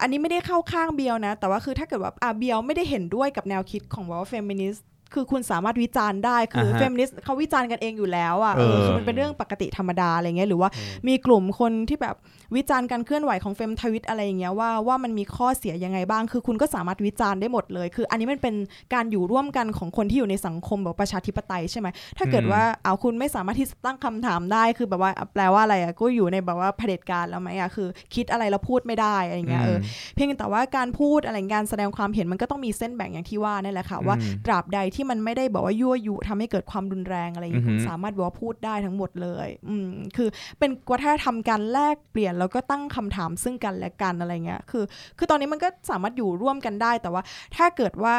[0.00, 10.70] อันนี้ไม่ได้เข้าข้างเบียวนะ แต่ว่าคือถ้าเกิดว่าอะเบียวไม่ได้เห็นด้วยกับแนวคิดของว่าเฟมินิสต์ คือคุณสามารถวิจารณ์ได้คืออ่าฮะเฟมินิสต์เขาวิจารณ์กันเองอยู่แล้วอะเออเออคือมันเป็นเรื่องปกติธรรมดาอะไรเงี้ยหรือว่า
[11.08, 12.16] มีกลุ่มคนที่แบบ
[12.56, 18.54] วิจารณ์การเคลื่อนไหวของเฟมทวิตอะไรอย่างเงี้ยว่าว่ามันมีข้อเสียยังไงบ้าง คือคุณก็สามารถวิจารณ์ได้หมดเลย คือ อันนี้มันเป็น
[18.94, 29.78] การอยู่ร่วมกันของคนที่อยู่ในสังคมแบบประชาธิปไตยใช่ไหมถ้าเกิดอืมว่าเอาคุณไม่สามารถที่จะตั้งคำถามได้คือแบบว่าแปลว่าอะไรอะก็อยู่ในแบบว่าเผด็จการแล้วไหมอะคือ คิดอะไรแล้วพูดไม่ได้อะไรเงี้ยเออ
[30.14, 44.84] เพียงแต่ว่าการพูดอะไรการแสดงความเห็นมันก็ต้องมีเส้นแบ่งอย่างที่ว่านั่นแหละค่ะว่าอืมตราบใดที่มันไม่ได้บอกว่ายั่วยุทำให้เกิดความรุนแรงอะไรอย่างนี้อือฮึคุณสามารถบอกว่าพูดได้ทั้งหมดเลยอืมคือเป็นวัฒนธรรมการแลกเปลี่ยนแล้วก็ตั้งคำถามซึ่งกันและกันอะไรเงี้ยคือ
[45.18, 47.22] คือตอนนี้มันก็สามารถอยู่ร่วมกันได้แต่ว่า
[47.56, 48.16] ถ้าเกิดว่า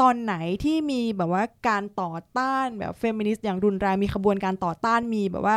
[0.00, 5.56] ตอนไหนที่มีแบบว่าการต่อต้านแบบเฟมินิสต์อย่างรุนแรงมีขบวนการต่อต้านมีแบบว่า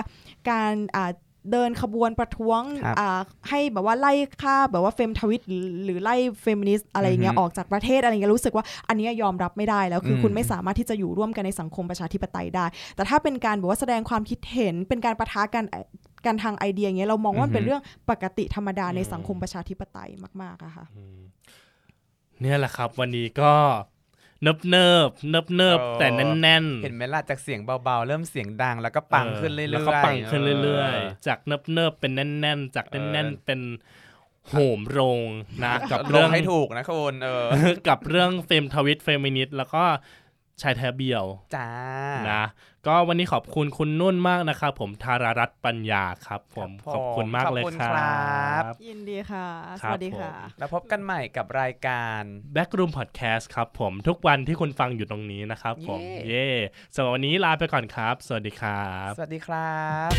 [0.50, 1.12] การอ่า
[1.52, 15.66] เดินขบวนประท้วงครับอ่าให้แบบว่าไล่ฆ่าแบบว่าเฟมทวิตหรือหรือไล่เฟมินิสต์อะไรเงี้ยอือฮึออกจากประเทศอะไรเงี้ยรู้สึกว่าอันเนี้ยยอมรับไม่ได้แล้วคืออมคุณไม่สามารถที่จะอยู่ร่วมกันในสังคมประชาธิปไตยได้ แต่ถ้าเป็นการแบบว่าแสดงความคิดเห็นเป็นการปะทะกัน
[16.26, 20.10] กันทางไอเดียอย่างเงี้ยเรามองว่ามันเป็นเรื่องปกติธรรมดาในสังคมประชาธิปไตย
[20.42, 21.20] มากๆอะค่ะอืม
[22.42, 23.52] เนี่ยแหละครับ วันนี้ก็
[24.44, 33.60] เนิบเนิบเนิบเนิบเออแต่แน่นๆ เห็นไหมล่ะจากเสียงเบาๆ เริ่มเสียงดังแล้วก็ปังขึ้นเรื่อยๆแล้วก็ปังขึ้นเรื่อยๆๆจากเนิบเนิบๆเป็นแน่นๆ จากแน่นๆเป็น
[34.50, 35.22] โหมโรง
[35.64, 37.48] นะกับลเรื่องงให้ถูกนะคุณเออ
[37.88, 39.84] กับเรื่องเฟมทวิตเฟมินิสต์แล้วก็
[40.62, 41.26] ชายแท้เบียว
[41.56, 41.70] จ้า
[42.32, 42.44] นะ
[42.88, 49.48] ก็วันนี้ขอบคุณคุณนุ่นมากนะครับผมธารารัตน์ปัญญาครับผมครับผมขอบคุณมากเลยขอบคุณคครัรับบยินดีค่ะ
[49.84, 52.22] คสรับวัสดีค่ะผมแล้วพบกันใหม่กับรายการ
[52.56, 56.48] Backroom Podcast ครับผมทุกวันที่คุณฟังอยู่ตรงนี้นะครับผมเย่เย่
[56.96, 59.76] สำหรับวันนี้ลาไปก่อนครับ สวัสดีครับ สวัสดีครั
[60.10, 60.12] บ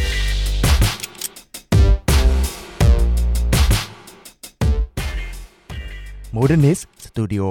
[6.33, 7.43] Modernist Studio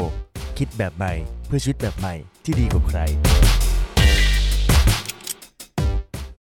[0.57, 1.14] คิดแบบใหม่
[1.47, 3.01] เพื่อชีวิตแบบใหม่ที่ดีกว่าใคร